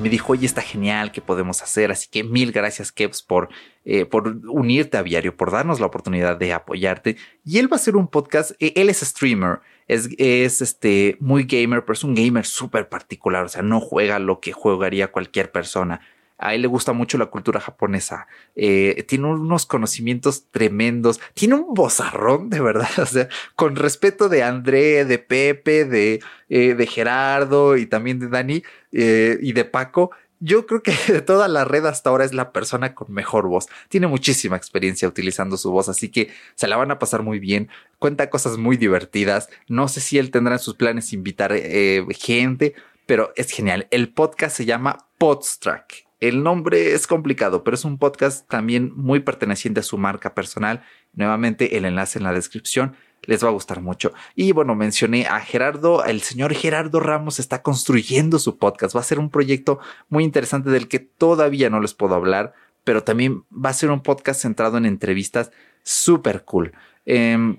me 0.00 0.08
dijo, 0.08 0.32
oye, 0.32 0.46
está 0.46 0.62
genial, 0.62 1.12
¿qué 1.12 1.20
podemos 1.20 1.62
hacer? 1.62 1.90
Así 1.90 2.08
que 2.10 2.24
mil 2.24 2.52
gracias, 2.52 2.92
Kevs, 2.92 3.22
por, 3.22 3.48
eh, 3.84 4.04
por 4.04 4.28
unirte 4.48 4.96
a 4.96 5.02
Viario, 5.02 5.36
por 5.36 5.50
darnos 5.50 5.80
la 5.80 5.86
oportunidad 5.86 6.36
de 6.36 6.52
apoyarte. 6.52 7.16
Y 7.44 7.58
él 7.58 7.70
va 7.70 7.76
a 7.76 7.80
hacer 7.80 7.96
un 7.96 8.08
podcast, 8.08 8.52
eh, 8.60 8.72
él 8.76 8.88
es 8.88 9.00
streamer, 9.00 9.60
es, 9.88 10.08
es 10.18 10.62
este, 10.62 11.16
muy 11.20 11.44
gamer, 11.44 11.84
pero 11.84 11.94
es 11.94 12.04
un 12.04 12.14
gamer 12.14 12.46
súper 12.46 12.88
particular, 12.88 13.44
o 13.44 13.48
sea, 13.48 13.62
no 13.62 13.80
juega 13.80 14.18
lo 14.18 14.40
que 14.40 14.52
jugaría 14.52 15.12
cualquier 15.12 15.52
persona. 15.52 16.00
A 16.38 16.54
él 16.54 16.62
le 16.62 16.68
gusta 16.68 16.92
mucho 16.92 17.18
la 17.18 17.26
cultura 17.26 17.60
japonesa. 17.60 18.26
Eh, 18.56 19.04
tiene 19.06 19.26
unos 19.26 19.64
conocimientos 19.64 20.46
tremendos. 20.50 21.20
Tiene 21.34 21.54
un 21.54 21.74
bozarrón, 21.74 22.50
de 22.50 22.60
verdad. 22.60 22.88
O 23.02 23.06
sea, 23.06 23.28
con 23.56 23.76
respeto 23.76 24.28
de 24.28 24.42
André, 24.42 25.04
de 25.04 25.18
Pepe, 25.18 25.84
de, 25.84 26.20
eh, 26.48 26.74
de 26.74 26.86
Gerardo 26.86 27.76
y 27.76 27.86
también 27.86 28.18
de 28.18 28.28
Dani 28.28 28.62
eh, 28.92 29.38
y 29.40 29.52
de 29.52 29.64
Paco 29.64 30.12
yo 30.44 30.66
creo 30.66 30.82
que 30.82 30.92
de 31.12 31.20
toda 31.20 31.46
la 31.46 31.64
red 31.64 31.86
hasta 31.86 32.10
ahora 32.10 32.24
es 32.24 32.34
la 32.34 32.52
persona 32.52 32.94
con 32.96 33.12
mejor 33.12 33.46
voz. 33.46 33.68
Tiene 33.88 34.08
muchísima 34.08 34.56
experiencia 34.56 35.06
utilizando 35.06 35.56
su 35.56 35.70
voz, 35.70 35.88
así 35.88 36.08
que 36.08 36.30
se 36.56 36.66
la 36.66 36.76
van 36.76 36.90
a 36.90 36.98
pasar 36.98 37.22
muy 37.22 37.38
bien. 37.38 37.68
Cuenta 38.00 38.28
cosas 38.28 38.58
muy 38.58 38.76
divertidas. 38.76 39.48
No 39.68 39.86
sé 39.86 40.00
si 40.00 40.18
él 40.18 40.32
tendrá 40.32 40.54
en 40.54 40.58
sus 40.58 40.74
planes 40.74 41.12
invitar 41.12 41.54
gente, 42.10 42.74
pero 43.06 43.32
es 43.36 43.52
genial. 43.52 43.86
El 43.92 44.12
podcast 44.12 44.56
se 44.56 44.64
llama 44.64 45.06
Podstrack. 45.18 46.11
El 46.22 46.44
nombre 46.44 46.94
es 46.94 47.08
complicado, 47.08 47.64
pero 47.64 47.74
es 47.74 47.84
un 47.84 47.98
podcast 47.98 48.48
también 48.48 48.92
muy 48.94 49.18
perteneciente 49.18 49.80
a 49.80 49.82
su 49.82 49.98
marca 49.98 50.36
personal. 50.36 50.84
Nuevamente 51.14 51.76
el 51.76 51.84
enlace 51.84 52.20
en 52.20 52.22
la 52.22 52.32
descripción 52.32 52.94
les 53.22 53.42
va 53.42 53.48
a 53.48 53.50
gustar 53.50 53.80
mucho. 53.80 54.12
Y 54.36 54.52
bueno, 54.52 54.76
mencioné 54.76 55.26
a 55.26 55.40
Gerardo, 55.40 56.04
el 56.04 56.20
señor 56.20 56.54
Gerardo 56.54 57.00
Ramos 57.00 57.40
está 57.40 57.62
construyendo 57.62 58.38
su 58.38 58.56
podcast. 58.56 58.94
Va 58.94 59.00
a 59.00 59.02
ser 59.02 59.18
un 59.18 59.30
proyecto 59.30 59.80
muy 60.10 60.22
interesante 60.22 60.70
del 60.70 60.86
que 60.86 61.00
todavía 61.00 61.70
no 61.70 61.80
les 61.80 61.92
puedo 61.92 62.14
hablar, 62.14 62.52
pero 62.84 63.02
también 63.02 63.42
va 63.52 63.70
a 63.70 63.74
ser 63.74 63.90
un 63.90 64.04
podcast 64.04 64.42
centrado 64.42 64.78
en 64.78 64.86
entrevistas 64.86 65.50
súper 65.82 66.44
cool. 66.44 66.70
Em, 67.04 67.58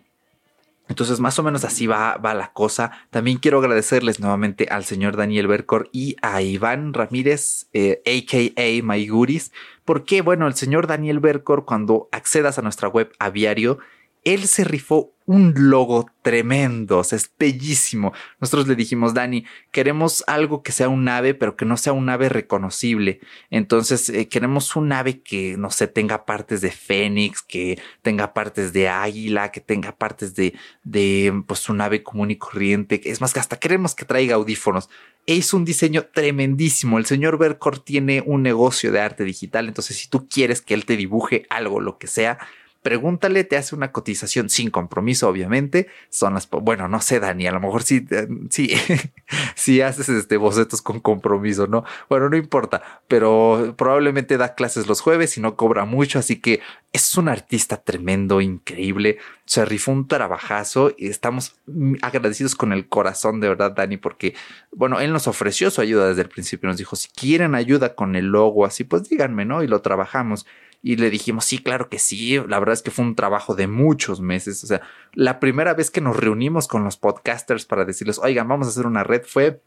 entonces, 0.89 1.19
más 1.19 1.39
o 1.39 1.43
menos 1.43 1.63
así 1.63 1.87
va, 1.87 2.17
va, 2.17 2.33
la 2.33 2.51
cosa. 2.51 2.91
También 3.09 3.37
quiero 3.37 3.59
agradecerles 3.59 4.19
nuevamente 4.19 4.67
al 4.69 4.83
señor 4.83 5.15
Daniel 5.15 5.47
Bercor 5.47 5.89
y 5.93 6.17
a 6.21 6.41
Iván 6.41 6.93
Ramírez, 6.93 7.67
aka 7.73 8.37
eh, 8.55 8.81
MyGuris, 8.83 9.51
porque, 9.85 10.21
bueno, 10.21 10.45
el 10.47 10.55
señor 10.55 10.87
Daniel 10.87 11.19
Bercor, 11.19 11.65
cuando 11.65 12.09
accedas 12.11 12.59
a 12.59 12.61
nuestra 12.61 12.89
web 12.89 13.11
aviario, 13.19 13.79
él 14.23 14.47
se 14.47 14.63
rifó 14.63 15.13
un 15.25 15.53
logo 15.55 16.09
tremendo, 16.21 16.99
o 16.99 17.03
sea, 17.03 17.15
es 17.15 17.31
bellísimo. 17.39 18.11
Nosotros 18.41 18.67
le 18.67 18.75
dijimos, 18.75 19.13
Dani, 19.13 19.45
queremos 19.71 20.23
algo 20.27 20.63
que 20.63 20.73
sea 20.73 20.89
un 20.89 21.07
ave, 21.07 21.33
pero 21.33 21.55
que 21.55 21.65
no 21.65 21.77
sea 21.77 21.93
un 21.93 22.09
ave 22.09 22.27
reconocible. 22.27 23.21
Entonces, 23.49 24.09
eh, 24.09 24.27
queremos 24.27 24.75
un 24.75 24.91
ave 24.91 25.21
que, 25.21 25.55
no 25.57 25.69
sé, 25.69 25.87
tenga 25.87 26.25
partes 26.25 26.59
de 26.59 26.71
fénix, 26.71 27.41
que 27.41 27.79
tenga 28.01 28.33
partes 28.33 28.73
de 28.73 28.89
águila, 28.89 29.51
que 29.51 29.61
tenga 29.61 29.95
partes 29.95 30.35
de, 30.35 30.53
de, 30.83 31.43
pues, 31.47 31.69
un 31.69 31.79
ave 31.79 32.03
común 32.03 32.31
y 32.31 32.35
corriente. 32.35 33.01
Es 33.05 33.21
más, 33.21 33.33
que 33.33 33.39
hasta 33.39 33.59
queremos 33.59 33.95
que 33.95 34.05
traiga 34.05 34.35
audífonos. 34.35 34.89
Es 35.25 35.53
un 35.53 35.63
diseño 35.63 36.05
tremendísimo. 36.13 36.97
El 36.97 37.05
señor 37.05 37.37
Bercor 37.37 37.79
tiene 37.79 38.21
un 38.25 38.43
negocio 38.43 38.91
de 38.91 38.99
arte 38.99 39.23
digital. 39.23 39.69
Entonces, 39.69 39.97
si 39.97 40.09
tú 40.09 40.27
quieres 40.27 40.61
que 40.61 40.73
él 40.73 40.85
te 40.85 40.97
dibuje 40.97 41.45
algo, 41.49 41.79
lo 41.79 41.97
que 41.97 42.07
sea, 42.07 42.39
pregúntale, 42.83 43.45
te 43.45 43.57
hace 43.57 43.75
una 43.75 43.91
cotización 43.91 44.49
sin 44.49 44.69
compromiso, 44.69 45.27
obviamente. 45.29 45.87
Son 46.09 46.33
las, 46.33 46.49
bueno, 46.49 46.87
no 46.87 47.01
sé, 47.01 47.19
Dani, 47.19 47.47
a 47.47 47.51
lo 47.51 47.61
mejor 47.61 47.81
sí, 47.81 48.05
eh, 48.11 48.27
sí, 48.49 48.73
sí 49.55 49.81
haces 49.81 50.09
este 50.09 50.37
bocetos 50.37 50.81
con 50.81 50.99
compromiso, 50.99 51.65
¿no? 51.65 51.85
Bueno, 52.09 52.29
no 52.29 52.35
importa, 52.35 53.01
pero 53.07 53.73
probablemente 53.77 54.37
da 54.37 54.53
clases 54.53 54.85
los 54.85 55.01
jueves 55.01 55.37
y 55.37 55.41
no 55.41 55.55
cobra 55.55 55.85
mucho, 55.85 56.19
así 56.19 56.41
que 56.41 56.59
es 56.91 57.17
un 57.17 57.29
artista 57.29 57.77
tremendo, 57.77 58.41
increíble. 58.41 59.17
Se 59.45 59.65
rifó 59.65 59.91
un 59.91 60.07
trabajazo 60.07 60.93
y 60.95 61.07
estamos 61.07 61.55
agradecidos 62.01 62.53
con 62.55 62.73
el 62.73 62.87
corazón, 62.87 63.39
de 63.39 63.49
verdad, 63.49 63.71
Dani, 63.71 63.97
porque, 63.97 64.35
bueno, 64.71 64.99
él 64.99 65.13
nos 65.13 65.27
ofreció 65.27 65.71
su 65.71 65.81
ayuda 65.81 66.09
desde 66.09 66.21
el 66.21 66.29
principio. 66.29 66.67
Nos 66.67 66.77
dijo, 66.77 66.95
si 66.97 67.09
quieren 67.09 67.55
ayuda 67.55 67.95
con 67.95 68.15
el 68.15 68.27
logo, 68.27 68.65
así, 68.65 68.83
pues 68.83 69.09
díganme, 69.09 69.45
¿no? 69.45 69.63
Y 69.63 69.67
lo 69.67 69.81
trabajamos. 69.81 70.45
Y 70.85 70.97
le 70.97 71.09
dijimos, 71.09 71.45
sí, 71.45 71.59
claro 71.59 71.89
que 71.89 71.97
sí. 71.97 72.37
La 72.47 72.59
verdad 72.59 72.73
es 72.73 72.81
que 72.81 72.91
fue 72.91 73.05
un 73.05 73.15
trabajo 73.15 73.55
de 73.55 73.67
muchos 73.67 74.19
meses. 74.19 74.63
O 74.65 74.67
sea, 74.67 74.81
la 75.13 75.39
primera 75.39 75.73
vez 75.73 75.89
que 75.89 76.01
nos 76.01 76.17
reunimos 76.17 76.67
con 76.67 76.83
los 76.83 76.97
podcasters 76.97 77.65
para 77.65 77.85
decirles, 77.85 78.19
oigan, 78.19 78.49
vamos 78.49 78.67
a 78.67 78.69
hacer 78.71 78.85
una 78.85 79.03
red 79.03 79.23
fue 79.25 79.61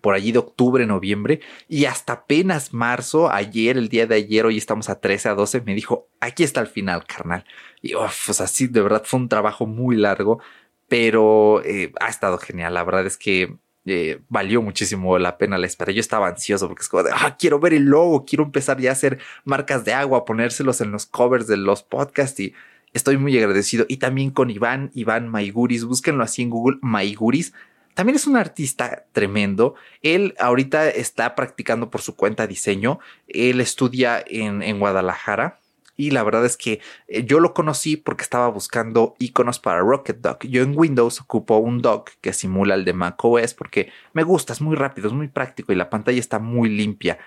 por 0.00 0.14
allí 0.14 0.32
de 0.32 0.38
octubre, 0.38 0.86
noviembre, 0.86 1.40
y 1.68 1.84
hasta 1.84 2.14
apenas 2.14 2.72
marzo, 2.72 3.30
ayer, 3.30 3.76
el 3.76 3.88
día 3.88 4.06
de 4.06 4.16
ayer, 4.16 4.46
hoy 4.46 4.56
estamos 4.56 4.88
a 4.88 5.00
13, 5.00 5.28
a 5.28 5.34
12, 5.34 5.60
me 5.62 5.74
dijo, 5.74 6.08
aquí 6.18 6.44
está 6.44 6.60
el 6.60 6.66
final, 6.66 7.04
carnal. 7.06 7.44
Y, 7.82 7.94
uf, 7.94 8.26
pues 8.26 8.40
así, 8.40 8.66
de 8.68 8.80
verdad, 8.80 9.02
fue 9.04 9.20
un 9.20 9.28
trabajo 9.28 9.66
muy 9.66 9.96
largo, 9.96 10.40
pero 10.88 11.62
eh, 11.64 11.92
ha 12.00 12.08
estado 12.08 12.38
genial. 12.38 12.74
La 12.74 12.84
verdad 12.84 13.06
es 13.06 13.16
que 13.16 13.56
eh, 13.84 14.20
valió 14.28 14.62
muchísimo 14.62 15.18
la 15.18 15.38
pena 15.38 15.58
la 15.58 15.66
espera. 15.66 15.92
Yo 15.92 16.00
estaba 16.00 16.28
ansioso 16.28 16.68
porque 16.68 16.82
es 16.82 16.88
como 16.88 17.02
de, 17.02 17.10
ah, 17.12 17.36
quiero 17.38 17.58
ver 17.58 17.74
el 17.74 17.84
logo, 17.84 18.24
quiero 18.24 18.44
empezar 18.44 18.80
ya 18.80 18.90
a 18.90 18.92
hacer 18.92 19.18
marcas 19.44 19.84
de 19.84 19.92
agua, 19.92 20.24
ponérselos 20.24 20.80
en 20.80 20.92
los 20.92 21.06
covers 21.06 21.46
de 21.46 21.56
los 21.56 21.82
podcasts 21.82 22.38
y 22.40 22.54
estoy 22.92 23.16
muy 23.16 23.36
agradecido. 23.36 23.84
Y 23.88 23.96
también 23.96 24.30
con 24.30 24.50
Iván, 24.50 24.90
Iván 24.94 25.28
Maiguris, 25.28 25.84
búsquenlo 25.84 26.22
así 26.22 26.42
en 26.42 26.50
Google, 26.50 26.78
Maiguris. 26.82 27.52
También 27.94 28.16
es 28.16 28.26
un 28.26 28.36
artista 28.36 29.04
tremendo. 29.12 29.74
Él 30.00 30.34
ahorita 30.38 30.88
está 30.88 31.34
practicando 31.34 31.90
por 31.90 32.00
su 32.00 32.16
cuenta 32.16 32.46
diseño. 32.46 33.00
Él 33.28 33.60
estudia 33.60 34.22
en, 34.26 34.62
en 34.62 34.78
Guadalajara 34.78 35.60
y 35.96 36.10
la 36.10 36.22
verdad 36.22 36.44
es 36.44 36.56
que 36.56 36.80
eh, 37.08 37.24
yo 37.24 37.40
lo 37.40 37.54
conocí 37.54 37.96
porque 37.96 38.22
estaba 38.22 38.48
buscando 38.48 39.14
iconos 39.18 39.58
para 39.58 39.80
Rocket 39.80 40.18
Duck. 40.20 40.44
Yo 40.46 40.62
en 40.62 40.76
Windows 40.76 41.20
ocupo 41.20 41.58
un 41.58 41.82
dock 41.82 42.10
que 42.20 42.32
simula 42.32 42.74
el 42.74 42.84
de 42.84 42.92
macOS 42.92 43.54
porque 43.54 43.92
me 44.12 44.22
gusta, 44.22 44.52
es 44.52 44.60
muy 44.60 44.76
rápido, 44.76 45.08
es 45.08 45.14
muy 45.14 45.28
práctico 45.28 45.72
y 45.72 45.76
la 45.76 45.90
pantalla 45.90 46.18
está 46.18 46.38
muy 46.38 46.70
limpia. 46.70 47.18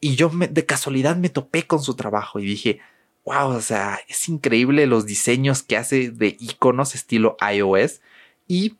Y 0.00 0.16
yo 0.16 0.30
de 0.30 0.66
casualidad 0.66 1.16
me 1.16 1.28
topé 1.28 1.66
con 1.66 1.82
su 1.82 1.94
trabajo 1.94 2.38
y 2.38 2.46
dije, 2.46 2.80
wow, 3.24 3.50
o 3.50 3.60
sea, 3.60 3.98
es 4.08 4.28
increíble 4.28 4.86
los 4.86 5.06
diseños 5.06 5.62
que 5.62 5.76
hace 5.76 6.10
de 6.10 6.36
iconos 6.38 6.94
estilo 6.94 7.36
iOS. 7.40 8.00
Y 8.46 8.76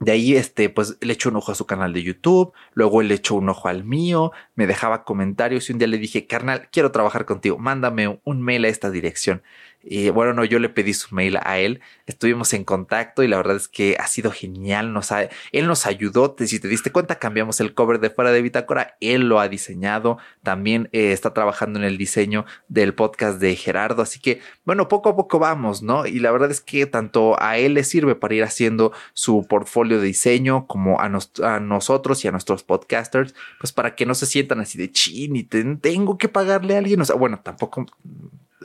de 0.00 0.12
ahí, 0.12 0.34
este, 0.34 0.70
pues 0.70 0.96
le 1.02 1.12
echo 1.12 1.28
un 1.28 1.36
ojo 1.36 1.52
a 1.52 1.54
su 1.54 1.66
canal 1.66 1.92
de 1.92 2.02
YouTube, 2.02 2.54
luego 2.72 3.02
le 3.02 3.14
echo 3.14 3.34
un 3.34 3.50
ojo 3.50 3.68
al 3.68 3.84
mío, 3.84 4.32
me 4.54 4.66
dejaba 4.66 5.04
comentarios 5.04 5.68
y 5.68 5.74
un 5.74 5.78
día 5.78 5.88
le 5.88 5.98
dije, 5.98 6.26
carnal, 6.26 6.68
quiero 6.72 6.90
trabajar 6.90 7.26
contigo, 7.26 7.58
mándame 7.58 8.18
un 8.24 8.42
mail 8.42 8.64
a 8.64 8.68
esta 8.68 8.90
dirección. 8.90 9.42
Y 9.82 10.10
bueno, 10.10 10.34
no, 10.34 10.44
yo 10.44 10.58
le 10.58 10.68
pedí 10.68 10.92
su 10.92 11.14
mail 11.14 11.38
a 11.42 11.58
él, 11.58 11.80
estuvimos 12.06 12.52
en 12.52 12.64
contacto 12.64 13.22
y 13.22 13.28
la 13.28 13.38
verdad 13.38 13.56
es 13.56 13.66
que 13.66 13.96
ha 13.98 14.06
sido 14.08 14.30
genial. 14.30 14.92
Nos 14.92 15.10
ha, 15.10 15.28
él 15.52 15.66
nos 15.66 15.86
ayudó. 15.86 16.36
Si 16.38 16.60
te 16.60 16.68
diste 16.68 16.92
cuenta, 16.92 17.18
cambiamos 17.18 17.60
el 17.60 17.72
cover 17.72 17.98
de 17.98 18.10
fuera 18.10 18.30
de 18.30 18.42
Bitácora. 18.42 18.96
Él 19.00 19.28
lo 19.28 19.40
ha 19.40 19.48
diseñado. 19.48 20.18
También 20.42 20.88
eh, 20.92 21.12
está 21.12 21.32
trabajando 21.32 21.78
en 21.78 21.84
el 21.86 21.96
diseño 21.96 22.44
del 22.68 22.94
podcast 22.94 23.40
de 23.40 23.56
Gerardo. 23.56 24.02
Así 24.02 24.20
que, 24.20 24.40
bueno, 24.64 24.88
poco 24.88 25.08
a 25.08 25.16
poco 25.16 25.38
vamos, 25.38 25.82
¿no? 25.82 26.06
Y 26.06 26.18
la 26.18 26.30
verdad 26.30 26.50
es 26.50 26.60
que 26.60 26.84
tanto 26.86 27.40
a 27.40 27.56
él 27.56 27.74
le 27.74 27.84
sirve 27.84 28.14
para 28.14 28.34
ir 28.34 28.44
haciendo 28.44 28.92
su 29.14 29.46
portfolio 29.48 29.98
de 29.98 30.06
diseño 30.06 30.66
como 30.66 31.00
a, 31.00 31.10
a 31.42 31.60
nosotros 31.60 32.24
y 32.24 32.28
a 32.28 32.32
nuestros 32.32 32.62
podcasters, 32.64 33.34
pues 33.58 33.72
para 33.72 33.94
que 33.94 34.04
no 34.04 34.14
se 34.14 34.26
sientan 34.26 34.60
así 34.60 34.76
de 34.76 34.90
chin 34.90 35.36
y 35.36 35.44
tengo 35.44 36.18
que 36.18 36.28
pagarle 36.28 36.74
a 36.74 36.78
alguien. 36.78 37.00
O 37.00 37.04
sea, 37.04 37.16
bueno, 37.16 37.40
tampoco 37.42 37.86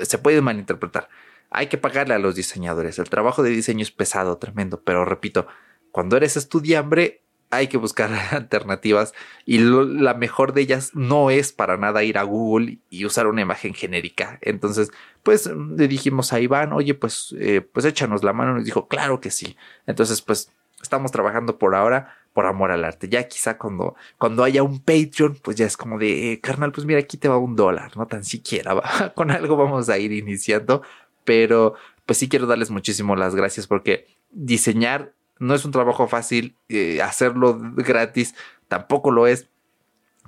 se 0.02 0.18
puede 0.18 0.42
malinterpretar. 0.42 1.10
Hay 1.50 1.68
que 1.68 1.78
pagarle 1.78 2.14
a 2.16 2.20
los 2.20 2.36
diseñadores. 2.36 3.00
El 3.00 3.10
trabajo 3.10 3.44
de 3.44 3.50
diseño 3.50 3.84
es 3.84 3.92
pesado, 3.92 4.38
tremendo, 4.38 4.82
pero 4.82 5.06
repito, 5.06 5.48
cuando 5.92 6.18
eres 6.18 6.36
estudiante 6.38 7.22
hay 7.52 7.68
que 7.68 7.78
buscar 7.78 8.12
alternativas 8.32 9.14
y 9.46 9.60
la 9.60 10.14
mejor 10.14 10.54
de 10.54 10.62
ellas 10.62 10.92
no 10.94 11.30
es 11.30 11.54
para 11.54 11.78
nada 11.78 12.04
ir 12.04 12.18
a 12.18 12.24
Google 12.24 12.80
y 12.90 13.06
usar 13.06 13.28
una 13.28 13.42
imagen 13.42 13.74
genérica. 13.74 14.40
Entonces, 14.42 14.92
pues 15.24 15.48
le 15.48 15.88
dijimos 15.88 16.34
a 16.34 16.40
Iván, 16.40 16.74
oye, 16.74 16.94
pues, 16.94 17.36
eh, 17.40 17.62
pues 17.62 17.86
échanos 17.86 18.24
la 18.24 18.34
mano. 18.34 18.56
Nos 18.56 18.66
dijo, 18.66 18.88
claro 18.88 19.22
que 19.22 19.32
sí. 19.32 19.56
Entonces, 19.86 20.22
pues 20.22 20.52
estamos 20.86 21.12
trabajando 21.12 21.58
por 21.58 21.76
ahora 21.76 22.16
por 22.36 22.46
amor 22.46 22.70
al 22.72 22.84
arte. 22.84 23.08
Ya 23.08 23.28
quizá 23.28 23.58
cuando, 23.58 23.96
cuando 24.18 24.44
haya 24.44 24.62
un 24.62 24.80
Patreon, 24.80 25.40
pues 25.42 25.56
ya 25.56 25.66
es 25.66 25.78
como 25.78 25.98
de, 25.98 26.34
eh, 26.34 26.42
carnal, 26.42 26.74
pues 26.74 26.86
mira, 26.86 27.00
aquí 27.00 27.18
te 27.18 27.30
va 27.30 27.38
un 27.38 27.56
dólar, 27.56 27.96
no 27.96 28.08
tan 28.08 28.26
siquiera, 28.26 28.76
con 29.16 29.32
algo 29.32 29.56
vamos 29.56 29.88
a 29.88 29.98
ir 29.98 30.12
iniciando, 30.12 30.82
pero 31.24 31.76
pues 32.06 32.20
sí 32.20 32.28
quiero 32.28 32.46
darles 32.46 32.72
muchísimo 32.72 33.16
las 33.16 33.36
gracias 33.36 33.68
porque 33.68 34.08
diseñar 34.32 35.14
no 35.40 35.56
es 35.56 35.64
un 35.64 35.72
trabajo 35.72 36.08
fácil, 36.10 36.58
eh, 36.68 37.02
hacerlo 37.02 37.58
gratis 37.58 38.36
tampoco 38.68 39.12
lo 39.12 39.28
es, 39.28 39.48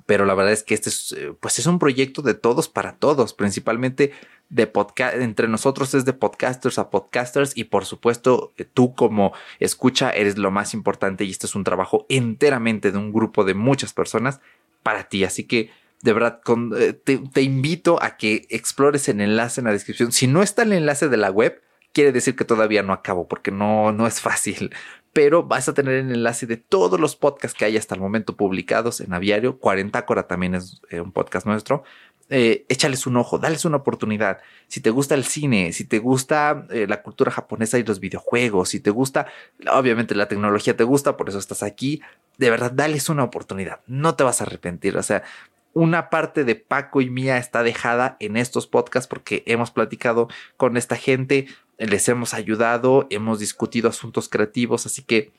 pero 0.06 0.24
la 0.24 0.34
verdad 0.34 0.54
es 0.54 0.62
que 0.62 0.72
este 0.72 0.88
es, 0.88 1.12
eh, 1.12 1.34
pues 1.38 1.58
es 1.58 1.66
un 1.66 1.78
proyecto 1.78 2.22
de 2.22 2.32
todos 2.32 2.70
para 2.70 2.96
todos, 2.96 3.34
principalmente 3.34 4.12
de 4.50 4.66
podcast, 4.66 5.16
entre 5.16 5.48
nosotros 5.48 5.94
es 5.94 6.04
de 6.04 6.12
podcasters 6.12 6.78
a 6.78 6.90
podcasters 6.90 7.56
y 7.56 7.64
por 7.64 7.84
supuesto 7.84 8.54
tú 8.74 8.94
como 8.94 9.32
escucha 9.60 10.10
eres 10.10 10.38
lo 10.38 10.50
más 10.50 10.72
importante 10.72 11.24
y 11.24 11.30
este 11.30 11.46
es 11.46 11.54
un 11.54 11.64
trabajo 11.64 12.06
enteramente 12.08 12.90
de 12.90 12.98
un 12.98 13.12
grupo 13.12 13.44
de 13.44 13.54
muchas 13.54 13.92
personas 13.92 14.40
para 14.82 15.04
ti, 15.04 15.24
así 15.24 15.44
que 15.44 15.70
de 16.02 16.12
verdad 16.12 16.40
eh, 16.78 16.92
te, 16.92 17.18
te 17.18 17.42
invito 17.42 18.02
a 18.02 18.16
que 18.16 18.46
explores 18.50 19.08
el 19.08 19.20
enlace 19.20 19.60
en 19.60 19.66
la 19.66 19.72
descripción. 19.72 20.12
Si 20.12 20.26
no 20.26 20.42
está 20.42 20.62
el 20.62 20.72
enlace 20.72 21.08
de 21.08 21.16
la 21.16 21.30
web, 21.30 21.60
quiere 21.92 22.12
decir 22.12 22.36
que 22.36 22.44
todavía 22.44 22.82
no 22.82 22.92
acabo 22.92 23.26
porque 23.26 23.50
no, 23.50 23.92
no 23.92 24.06
es 24.06 24.20
fácil. 24.20 24.74
pero 25.12 25.42
vas 25.42 25.68
a 25.68 25.74
tener 25.74 25.94
el 25.94 26.12
enlace 26.12 26.46
de 26.46 26.56
todos 26.56 27.00
los 27.00 27.16
podcasts 27.16 27.58
que 27.58 27.64
hay 27.64 27.76
hasta 27.76 27.94
el 27.94 28.00
momento 28.00 28.36
publicados 28.36 29.00
en 29.00 29.12
Aviario. 29.12 29.58
40 29.58 30.06
Cora 30.06 30.28
también 30.28 30.54
es 30.54 30.80
eh, 30.90 31.00
un 31.00 31.10
podcast 31.10 31.44
nuestro. 31.44 31.82
Eh, 32.30 32.66
échales 32.68 33.06
un 33.06 33.16
ojo, 33.16 33.38
dales 33.38 33.64
una 33.64 33.78
oportunidad. 33.78 34.38
Si 34.66 34.80
te 34.80 34.90
gusta 34.90 35.14
el 35.14 35.24
cine, 35.24 35.72
si 35.72 35.84
te 35.84 35.98
gusta 35.98 36.66
eh, 36.70 36.86
la 36.86 37.02
cultura 37.02 37.30
japonesa 37.30 37.78
y 37.78 37.84
los 37.84 38.00
videojuegos, 38.00 38.68
si 38.68 38.80
te 38.80 38.90
gusta, 38.90 39.26
obviamente 39.72 40.14
la 40.14 40.28
tecnología 40.28 40.76
te 40.76 40.84
gusta, 40.84 41.16
por 41.16 41.30
eso 41.30 41.38
estás 41.38 41.62
aquí, 41.62 42.02
de 42.36 42.50
verdad, 42.50 42.70
dales 42.70 43.08
una 43.08 43.24
oportunidad. 43.24 43.80
No 43.86 44.14
te 44.14 44.24
vas 44.24 44.40
a 44.40 44.44
arrepentir. 44.44 44.96
O 44.98 45.02
sea, 45.02 45.22
una 45.72 46.10
parte 46.10 46.44
de 46.44 46.54
Paco 46.54 47.00
y 47.00 47.08
mía 47.08 47.38
está 47.38 47.62
dejada 47.62 48.16
en 48.20 48.36
estos 48.36 48.66
podcasts 48.66 49.08
porque 49.08 49.42
hemos 49.46 49.70
platicado 49.70 50.28
con 50.56 50.76
esta 50.76 50.96
gente, 50.96 51.46
les 51.78 52.08
hemos 52.08 52.34
ayudado, 52.34 53.06
hemos 53.10 53.38
discutido 53.38 53.88
asuntos 53.88 54.28
creativos, 54.28 54.86
así 54.86 55.02
que 55.02 55.30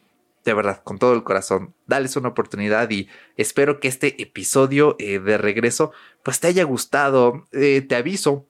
de 0.46 0.54
verdad, 0.54 0.82
con 0.84 1.00
todo 1.00 1.14
el 1.14 1.24
corazón, 1.24 1.74
dales 1.86 2.16
una 2.16 2.30
oportunidad 2.30 2.90
y 2.90 3.08
espero 3.36 3.80
que 3.80 3.88
este 3.88 4.22
episodio 4.22 4.96
eh, 5.00 5.20
de 5.20 5.38
regreso 5.38 5.92
pues 6.24 6.40
te 6.40 6.48
haya 6.48 6.64
gustado. 6.64 7.48
Eh, 7.52 7.82
te 7.82 7.96
aviso 7.96 8.46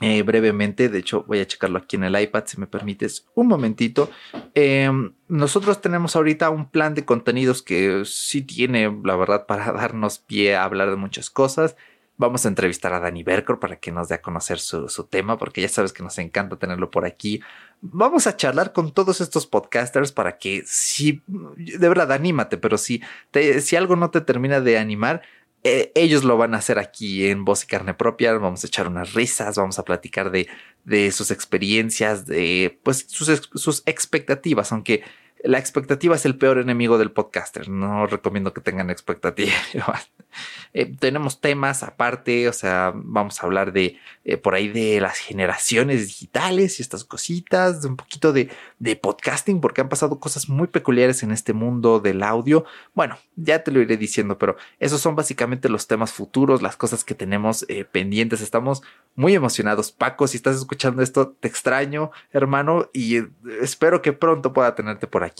eh, 0.00 0.22
brevemente, 0.22 0.88
de 0.88 0.98
hecho 0.98 1.24
voy 1.28 1.38
a 1.38 1.46
checarlo 1.46 1.78
aquí 1.78 1.94
en 1.94 2.04
el 2.04 2.20
iPad 2.20 2.44
si 2.46 2.58
me 2.58 2.66
permites 2.66 3.26
un 3.34 3.46
momentito. 3.46 4.10
Em, 4.54 5.14
nosotros 5.28 5.80
tenemos 5.80 6.16
ahorita 6.16 6.50
un 6.50 6.68
plan 6.70 6.94
de 6.94 7.04
contenidos 7.04 7.62
que 7.62 8.02
sí 8.04 8.42
tiene, 8.42 8.92
la 9.04 9.14
verdad, 9.16 9.46
para 9.46 9.72
darnos 9.72 10.18
pie 10.18 10.56
a 10.56 10.64
hablar 10.64 10.90
de 10.90 10.96
muchas 10.96 11.30
cosas. 11.30 11.76
Vamos 12.22 12.46
a 12.46 12.48
entrevistar 12.48 12.92
a 12.92 13.00
Dani 13.00 13.24
Bercor 13.24 13.58
para 13.58 13.80
que 13.80 13.90
nos 13.90 14.08
dé 14.08 14.14
a 14.14 14.22
conocer 14.22 14.60
su, 14.60 14.86
tema, 15.10 15.36
porque 15.38 15.60
ya 15.60 15.68
sabes 15.68 15.92
que 15.92 16.04
nos 16.04 16.18
encanta 16.18 16.56
tenerlo 16.56 16.88
por 16.88 17.04
aquí. 17.04 17.40
Vamos 17.80 18.28
a 18.28 18.36
charlar 18.36 18.72
con 18.72 18.92
todos 18.92 19.20
estos 19.20 19.44
podcasters 19.48 20.12
para 20.12 20.38
que 20.38 20.62
si, 20.64 21.20
de 21.26 21.88
verdad, 21.88 22.12
anímate, 22.12 22.58
pero 22.58 22.78
si, 22.78 23.02
si 23.60 23.74
algo 23.74 23.96
no 23.96 24.12
te 24.12 24.20
termina 24.20 24.60
de 24.60 24.78
animar, 24.78 25.22
eh, 25.64 25.90
ellos 25.96 26.22
lo 26.22 26.36
van 26.36 26.54
a 26.54 26.58
hacer 26.58 26.78
aquí 26.78 27.26
en 27.26 27.44
Voz 27.44 27.64
y 27.64 27.66
Carne 27.66 27.92
Propia. 27.92 28.32
Vamos 28.34 28.62
a 28.62 28.68
echar 28.68 28.86
unas 28.86 29.14
risas, 29.14 29.56
vamos 29.56 29.80
a 29.80 29.84
platicar 29.84 30.30
de, 30.30 30.46
de 30.84 31.10
sus 31.10 31.32
experiencias, 31.32 32.24
de 32.24 32.78
pues 32.84 33.04
sus, 33.08 33.50
sus 33.52 33.82
expectativas, 33.84 34.70
aunque 34.70 35.02
la 35.44 35.58
expectativa 35.58 36.14
es 36.14 36.24
el 36.24 36.36
peor 36.36 36.58
enemigo 36.58 36.98
del 36.98 37.10
podcaster. 37.10 37.68
No 37.68 38.06
recomiendo 38.06 38.52
que 38.52 38.60
tengan 38.60 38.90
expectativas. 38.90 39.54
Eh, 40.74 40.86
tenemos 40.98 41.42
temas 41.42 41.82
aparte, 41.82 42.48
o 42.48 42.54
sea, 42.54 42.94
vamos 42.94 43.42
a 43.42 43.46
hablar 43.46 43.74
de 43.74 43.98
eh, 44.24 44.38
por 44.38 44.54
ahí 44.54 44.68
de 44.68 44.98
las 45.02 45.18
generaciones 45.18 46.06
digitales 46.06 46.78
y 46.78 46.82
estas 46.82 47.04
cositas, 47.04 47.84
un 47.84 47.98
poquito 47.98 48.32
de, 48.32 48.48
de 48.78 48.96
podcasting, 48.96 49.60
porque 49.60 49.82
han 49.82 49.90
pasado 49.90 50.18
cosas 50.18 50.48
muy 50.48 50.68
peculiares 50.68 51.22
en 51.22 51.32
este 51.32 51.52
mundo 51.52 52.00
del 52.00 52.22
audio. 52.22 52.64
Bueno, 52.94 53.18
ya 53.36 53.62
te 53.62 53.70
lo 53.70 53.82
iré 53.82 53.98
diciendo, 53.98 54.38
pero 54.38 54.56
esos 54.78 55.02
son 55.02 55.14
básicamente 55.14 55.68
los 55.68 55.86
temas 55.86 56.10
futuros, 56.14 56.62
las 56.62 56.78
cosas 56.78 57.04
que 57.04 57.14
tenemos 57.14 57.66
eh, 57.68 57.84
pendientes. 57.84 58.40
Estamos 58.40 58.82
muy 59.14 59.34
emocionados. 59.34 59.92
Paco, 59.92 60.26
si 60.26 60.38
estás 60.38 60.56
escuchando 60.56 61.02
esto, 61.02 61.36
te 61.38 61.48
extraño, 61.48 62.12
hermano, 62.32 62.88
y 62.94 63.18
espero 63.60 64.00
que 64.00 64.14
pronto 64.14 64.54
pueda 64.54 64.74
tenerte 64.74 65.06
por 65.06 65.22
aquí 65.22 65.31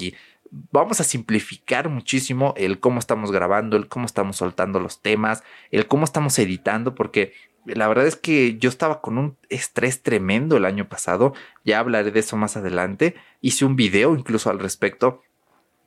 vamos 0.70 1.00
a 1.00 1.04
simplificar 1.04 1.88
muchísimo 1.88 2.54
el 2.56 2.78
cómo 2.78 2.98
estamos 2.98 3.32
grabando, 3.32 3.76
el 3.76 3.88
cómo 3.88 4.06
estamos 4.06 4.36
soltando 4.36 4.80
los 4.80 5.00
temas, 5.00 5.42
el 5.70 5.86
cómo 5.86 6.04
estamos 6.04 6.38
editando, 6.38 6.94
porque 6.94 7.32
la 7.64 7.88
verdad 7.88 8.06
es 8.06 8.16
que 8.16 8.58
yo 8.58 8.68
estaba 8.68 9.00
con 9.00 9.18
un 9.18 9.36
estrés 9.48 10.02
tremendo 10.02 10.56
el 10.56 10.64
año 10.64 10.88
pasado, 10.88 11.32
ya 11.64 11.78
hablaré 11.78 12.10
de 12.10 12.20
eso 12.20 12.36
más 12.36 12.56
adelante, 12.56 13.14
hice 13.40 13.64
un 13.64 13.76
video 13.76 14.14
incluso 14.14 14.50
al 14.50 14.58
respecto 14.58 15.22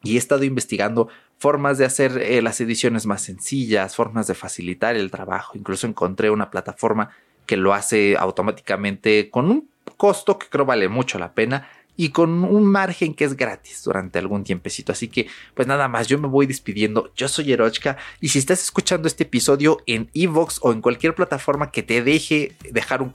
y 0.02 0.16
he 0.16 0.18
estado 0.18 0.44
investigando 0.44 1.10
formas 1.38 1.78
de 1.78 1.86
hacer 1.86 2.18
eh, 2.18 2.42
las 2.42 2.62
ediciones 2.62 3.06
más 3.06 3.22
sencillas, 3.22 3.96
formas 3.96 4.28
de 4.28 4.36
facilitar 4.36 4.96
el 4.96 5.12
trabajo, 5.12 5.58
incluso 5.58 5.86
encontré 5.86 6.30
una 6.30 6.50
plataforma 6.50 7.10
que 7.46 7.58
lo 7.58 7.74
hace 7.74 8.16
automáticamente 8.18 9.30
con 9.30 9.52
un 9.52 9.70
costo 9.98 10.40
que 10.40 10.48
creo 10.48 10.66
vale 10.66 10.90
mucho 10.90 11.20
la 11.20 11.34
pena 11.34 11.68
y 11.98 12.10
con 12.10 12.44
un 12.44 12.66
margen 12.66 13.14
que 13.14 13.26
es 13.26 13.36
gratis 13.36 13.84
durante 13.84 14.20
algún 14.20 14.44
tiempecito. 14.44 14.92
Así 14.92 15.08
que, 15.08 15.28
pues 15.54 15.68
nada 15.68 15.88
más, 15.88 16.08
yo 16.08 16.18
me 16.18 16.28
voy 16.28 16.46
despidiendo. 16.46 17.12
Yo 17.16 17.28
soy 17.28 17.52
Erochka 17.52 17.98
y 18.20 18.30
si 18.30 18.40
estás 18.40 18.64
escuchando 18.64 19.08
este 19.08 19.24
episodio 19.24 19.82
en 19.86 20.10
Evox 20.14 20.60
o 20.62 20.72
en 20.72 20.82
cualquier 20.82 21.16
plataforma 21.16 21.72
que 21.72 21.84
te 21.84 22.02
deje 22.02 22.56
dejar 22.72 23.02
un, 23.02 23.12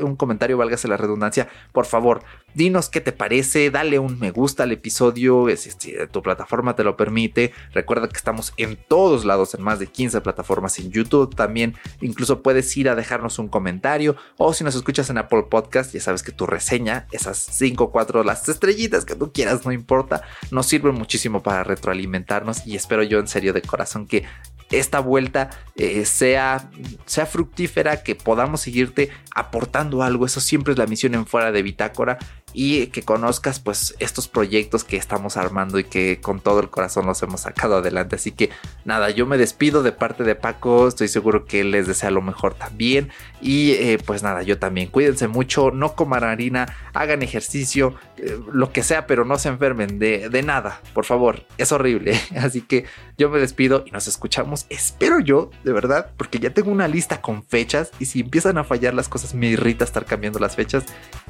un 0.00 0.16
comentario, 0.16 0.56
válgase 0.56 0.88
la 0.88 0.96
redundancia, 0.96 1.48
por 1.72 1.86
favor, 1.86 2.22
dinos 2.54 2.88
qué 2.88 3.00
te 3.00 3.12
parece, 3.12 3.70
dale 3.70 3.98
un 3.98 4.18
me 4.18 4.30
gusta 4.30 4.62
al 4.62 4.72
episodio, 4.72 5.46
si 5.56 5.68
este, 5.68 6.06
tu 6.06 6.22
plataforma 6.22 6.76
te 6.76 6.84
lo 6.84 6.96
permite. 6.96 7.52
Recuerda 7.72 8.08
que 8.08 8.16
estamos 8.16 8.52
en 8.56 8.76
todos 8.76 9.24
lados, 9.24 9.54
en 9.54 9.62
más 9.62 9.78
de 9.78 9.86
15 9.86 10.20
plataformas 10.20 10.78
en 10.78 10.90
YouTube 10.90 11.34
también. 11.34 11.74
Incluso 12.00 12.42
puedes 12.42 12.74
ir 12.76 12.88
a 12.88 12.94
dejarnos 12.94 13.38
un 13.38 13.48
comentario 13.48 14.16
o 14.36 14.52
si 14.54 14.64
nos 14.64 14.74
escuchas 14.74 15.10
en 15.10 15.18
Apple 15.18 15.44
Podcast, 15.50 15.92
ya 15.92 16.00
sabes 16.00 16.22
que 16.22 16.32
tu 16.32 16.46
reseña, 16.46 17.06
esas 17.12 17.38
5 17.38 17.84
o 17.84 17.90
4 17.90 18.24
las 18.24 18.48
estrellitas 18.48 19.04
que 19.04 19.14
tú 19.14 19.32
quieras, 19.32 19.64
no 19.64 19.72
importa, 19.72 20.22
nos 20.50 20.66
sirven 20.66 20.94
muchísimo 20.94 21.42
para 21.42 21.64
retroalimentarnos 21.64 22.66
y 22.66 22.76
espero 22.76 23.02
yo 23.02 23.18
en 23.18 23.28
serio 23.28 23.52
de 23.52 23.62
corazón 23.62 24.06
que 24.06 24.24
esta 24.70 25.00
vuelta 25.00 25.50
eh, 25.76 26.04
sea, 26.04 26.70
sea 27.06 27.26
fructífera, 27.26 28.02
que 28.02 28.14
podamos 28.14 28.62
seguirte 28.62 29.10
aportando 29.34 30.02
algo. 30.02 30.26
Eso 30.26 30.40
siempre 30.40 30.72
es 30.72 30.78
la 30.78 30.86
misión 30.86 31.14
en 31.14 31.26
fuera 31.26 31.52
de 31.52 31.62
Bitácora 31.62 32.18
y 32.54 32.86
que 32.86 33.02
conozcas 33.02 33.58
pues 33.58 33.94
estos 33.98 34.28
proyectos 34.28 34.84
que 34.84 34.96
estamos 34.96 35.36
armando 35.36 35.78
y 35.78 35.84
que 35.84 36.20
con 36.20 36.40
todo 36.40 36.60
el 36.60 36.70
corazón 36.70 37.06
los 37.06 37.22
hemos 37.22 37.42
sacado 37.42 37.76
adelante. 37.76 38.16
Así 38.16 38.30
que 38.30 38.50
nada, 38.84 39.10
yo 39.10 39.26
me 39.26 39.36
despido 39.36 39.82
de 39.82 39.92
parte 39.92 40.22
de 40.22 40.36
Paco, 40.36 40.88
estoy 40.88 41.08
seguro 41.08 41.44
que 41.44 41.64
les 41.64 41.86
desea 41.86 42.10
lo 42.10 42.22
mejor 42.22 42.54
también 42.54 43.10
y 43.40 43.72
eh, 43.72 43.98
pues 44.04 44.22
nada, 44.22 44.42
yo 44.42 44.58
también. 44.58 44.88
Cuídense 44.88 45.28
mucho, 45.28 45.70
no 45.70 45.94
coman 45.94 46.24
harina, 46.24 46.74
hagan 46.94 47.22
ejercicio, 47.22 47.94
eh, 48.16 48.38
lo 48.52 48.72
que 48.72 48.82
sea, 48.82 49.06
pero 49.06 49.24
no 49.24 49.38
se 49.38 49.48
enfermen 49.48 49.98
de, 49.98 50.28
de 50.28 50.42
nada, 50.42 50.80
por 50.94 51.04
favor, 51.04 51.44
es 51.58 51.72
horrible. 51.72 52.18
Así 52.36 52.60
que 52.62 52.84
yo 53.18 53.30
me 53.30 53.40
despido 53.40 53.84
y 53.86 53.90
nos 53.90 54.06
escuchamos, 54.06 54.66
espero 54.70 55.18
yo, 55.18 55.50
de 55.64 55.72
verdad, 55.72 56.10
porque 56.16 56.38
ya 56.38 56.50
tengo 56.50 56.70
una 56.70 56.86
lista 56.86 57.20
con 57.20 57.44
fechas 57.44 57.90
y 57.98 58.06
si 58.06 58.20
empiezan 58.20 58.58
a 58.58 58.64
fallar 58.64 58.94
las 58.94 59.08
cosas 59.08 59.34
me 59.34 59.48
irrita 59.48 59.84
estar 59.84 60.04
cambiando 60.04 60.38
las 60.38 60.54
fechas 60.54 60.84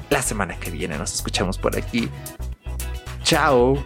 la 0.09 0.21
semana 0.21 0.57
que 0.59 0.71
viene. 0.71 0.97
Escuchamos 1.15 1.57
por 1.57 1.77
aquí. 1.77 2.09
Chao. 3.23 3.83